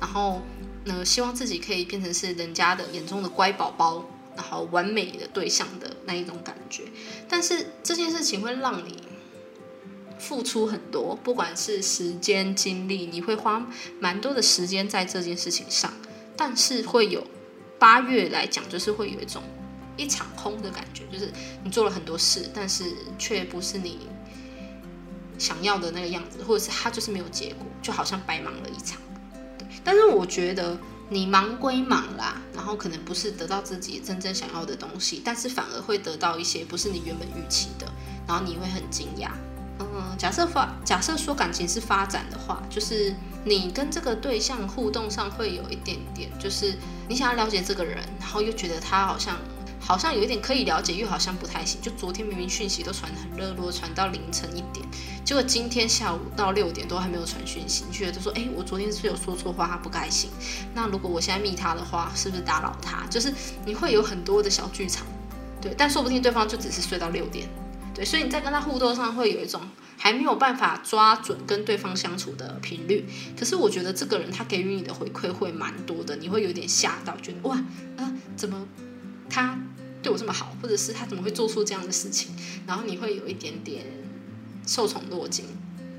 [0.00, 0.40] 然后
[0.84, 4.04] 呢，希望自己可以变成是人家的眼中的乖宝宝，
[4.36, 6.84] 然后完美的对象的那一种感觉。
[7.28, 9.03] 但是这件事情会让你。
[10.18, 13.66] 付出很多，不管是时间、精力，你会花
[14.00, 15.92] 蛮多的时间在这件事情上，
[16.36, 17.26] 但是会有
[17.78, 19.42] 八月来讲，就是会有一种
[19.96, 21.30] 一场空的感觉，就是
[21.62, 22.84] 你做了很多事，但是
[23.18, 23.98] 却不是你
[25.38, 29.00] 想要的那个样子，或者是它就是没有结果，就好像白忙了一场。
[29.82, 30.78] 但是我觉得
[31.10, 37.86] 你忙归忙啦，然后可能不是得到自己真正想要的东西，但是反而会得到一些不是你原本预期的，
[38.26, 39.30] 然后你会很惊讶。
[39.80, 43.14] 嗯，假设发假设说感情是发展的话，就是
[43.44, 46.74] 你跟这个对象互动上会有一点点，就是
[47.08, 49.36] 你想要了解这个人，然后又觉得他好像
[49.80, 51.80] 好像有一点可以了解，又好像不太行。
[51.82, 54.86] 就昨天明明讯息都传得很热络，传到凌晨一点，
[55.24, 60.30] 结果今天下午到六点都还没有传讯息，你觉得说，哎，我昨天是不是有说错话，他不开心？
[60.72, 63.04] 那如果我现在密他的话，是不是打扰他？
[63.10, 63.34] 就是
[63.66, 65.04] 你会有很多的小剧场，
[65.60, 67.48] 对，但说不定对方就只是睡到六点。
[67.94, 69.60] 对，所以你在跟他互动上会有一种
[69.96, 73.06] 还没有办法抓准跟对方相处的频率。
[73.38, 77.56] 可是我觉得这个人他给予你的回馈会蛮多的，你会有点吓到，觉得哇，
[77.96, 78.66] 啊，怎么
[79.30, 79.56] 他
[80.02, 82.34] 对我这么好，或者是他怎么会做出这样的事情？
[82.66, 83.84] 然后你会有一点点
[84.66, 85.44] 受宠若惊，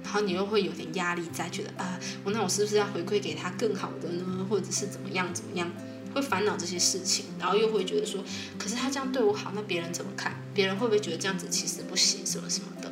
[0.03, 4.45] 然后你又会有点压力在，觉得啊，我那我是不是要回馈给他更好的呢？
[4.49, 5.71] 或者是怎么样怎么样？
[6.15, 8.23] 会烦恼这些事情，然后又会觉得说，
[8.57, 10.33] 可是他这样对我好，那别人怎么看？
[10.53, 12.89] 别人会不会觉得这样子其实不行，什么什么的？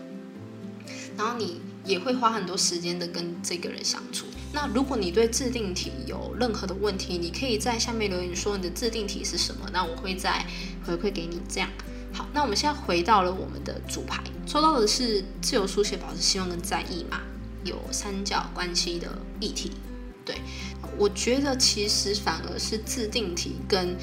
[1.18, 4.26] 然后你也会花很多时间的跟这个人相处。
[4.52, 10.46] 那如果你对自定题有任何的问题，你可以在下面留言说你的自定题是什么，那我会再
[10.86, 11.40] 回馈给你。
[11.48, 11.70] 这样
[12.12, 17.22] 好，那我们现在回到了我们的主牌，抽到的是自由书写、保持希望跟在意嘛，
[17.64, 19.08] 有三角关系的
[19.40, 19.72] 议题。
[20.98, 23.96] 我觉得其实反而是自定题跟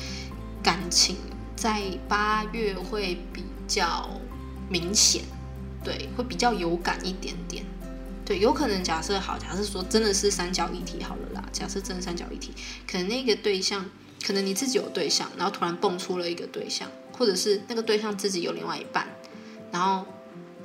[0.63, 1.17] 感情
[1.57, 4.11] 在八月会比较
[4.69, 5.23] 明显，
[5.85, 7.65] 对，会比较有感一点点。
[8.25, 12.53] 对，有可能假设好，假设说真的是三角议题好了啦，假设真的三角议题，
[12.91, 13.85] 可能那个对象，
[14.25, 19.07] 可能你自己有对象，然后突然蹦出了一个对象，或者是那个对象自己有另外一半，
[19.73, 20.07] 然后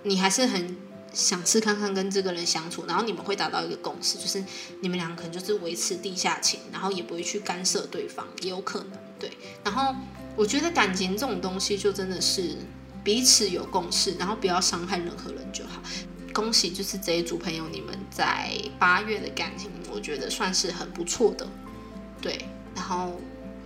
[0.04, 0.78] 你还是很。
[1.16, 4.44] 想试看看跟这个人相处，然后你们会达到一个共识，就是
[4.82, 9.32] 你们两个可能就是维持地下情，然后也不会去干涉对方，也有可能对。
[9.64, 9.96] 然后
[10.36, 12.58] 我觉得感情这种东西就真的是
[13.02, 15.82] 彼此有共识，然后不要伤害任何人就好。
[16.34, 21.48] 恭喜就是这一组朋友，你们在八月的感情，我觉得算是很不错的，
[22.22, 22.38] 对。
[22.76, 23.22] 然后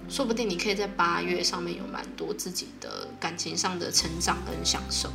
[0.08, 5.10] 说不定你可以在八月上面有蛮多自己的感情上的成长跟享受。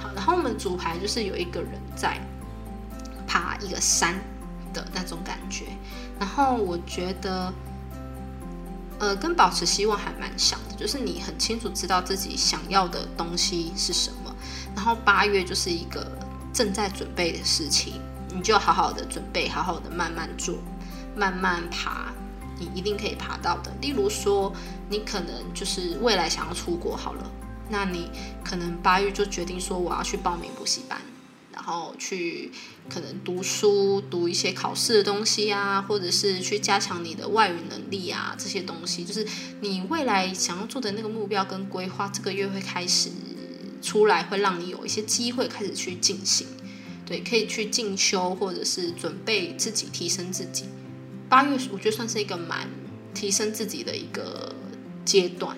[0.00, 2.18] 好，然后我们主牌就是有一个人在
[3.26, 4.14] 爬一个山
[4.72, 5.66] 的那种感觉，
[6.18, 7.52] 然后我觉得，
[8.98, 14.34] 呃，跟保持希望还蛮像的，就是你很清楚知道自己想要的东西是什么，
[14.74, 16.10] 然后八月就是一个
[16.52, 18.00] 正在准备的事情，
[18.34, 20.56] 你就好好的准备，好好的慢慢做，
[21.14, 22.12] 慢慢爬，
[22.58, 23.70] 你一定可以爬到的。
[23.80, 24.52] 例如说，
[24.88, 27.30] 你可能就是未来想要出国，好了。
[27.70, 28.10] 那你
[28.44, 31.00] 可能八月就决定说我要去报名补习班，
[31.52, 32.50] 然后去
[32.88, 39.26] 可能读书，读一些考试的东西啊，或者是去加强你的外语能力啊，这些东西就是
[39.60, 43.10] 你未来想要做的那个目标跟规划，这个月会开始
[43.80, 46.46] 出来，会让你有一些机会开始去进行，
[47.06, 50.64] 对，可以去进修或者是准备自己提升自己。
[51.28, 52.68] 八月我觉得算是一个蛮
[53.14, 54.52] 提升自己的一个
[55.04, 55.56] 阶段，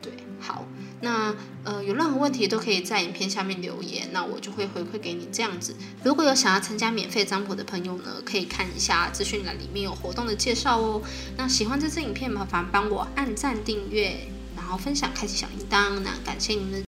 [0.00, 0.10] 对，
[0.40, 0.64] 好。
[1.00, 1.34] 那
[1.64, 5.76] 呃，有任何问题都可以在影片下面留言，那我就会回馈给你这样子。
[6.02, 11.02] 如果有想要参加免费占卜的朋友呢，可以看一下资讯栏里面有活动的介绍哦。
[11.36, 14.16] 那喜欢这支影片，麻烦帮我按赞、订阅，
[14.56, 16.00] 然后分享、开启小铃铛。
[16.00, 16.78] 那感谢您的。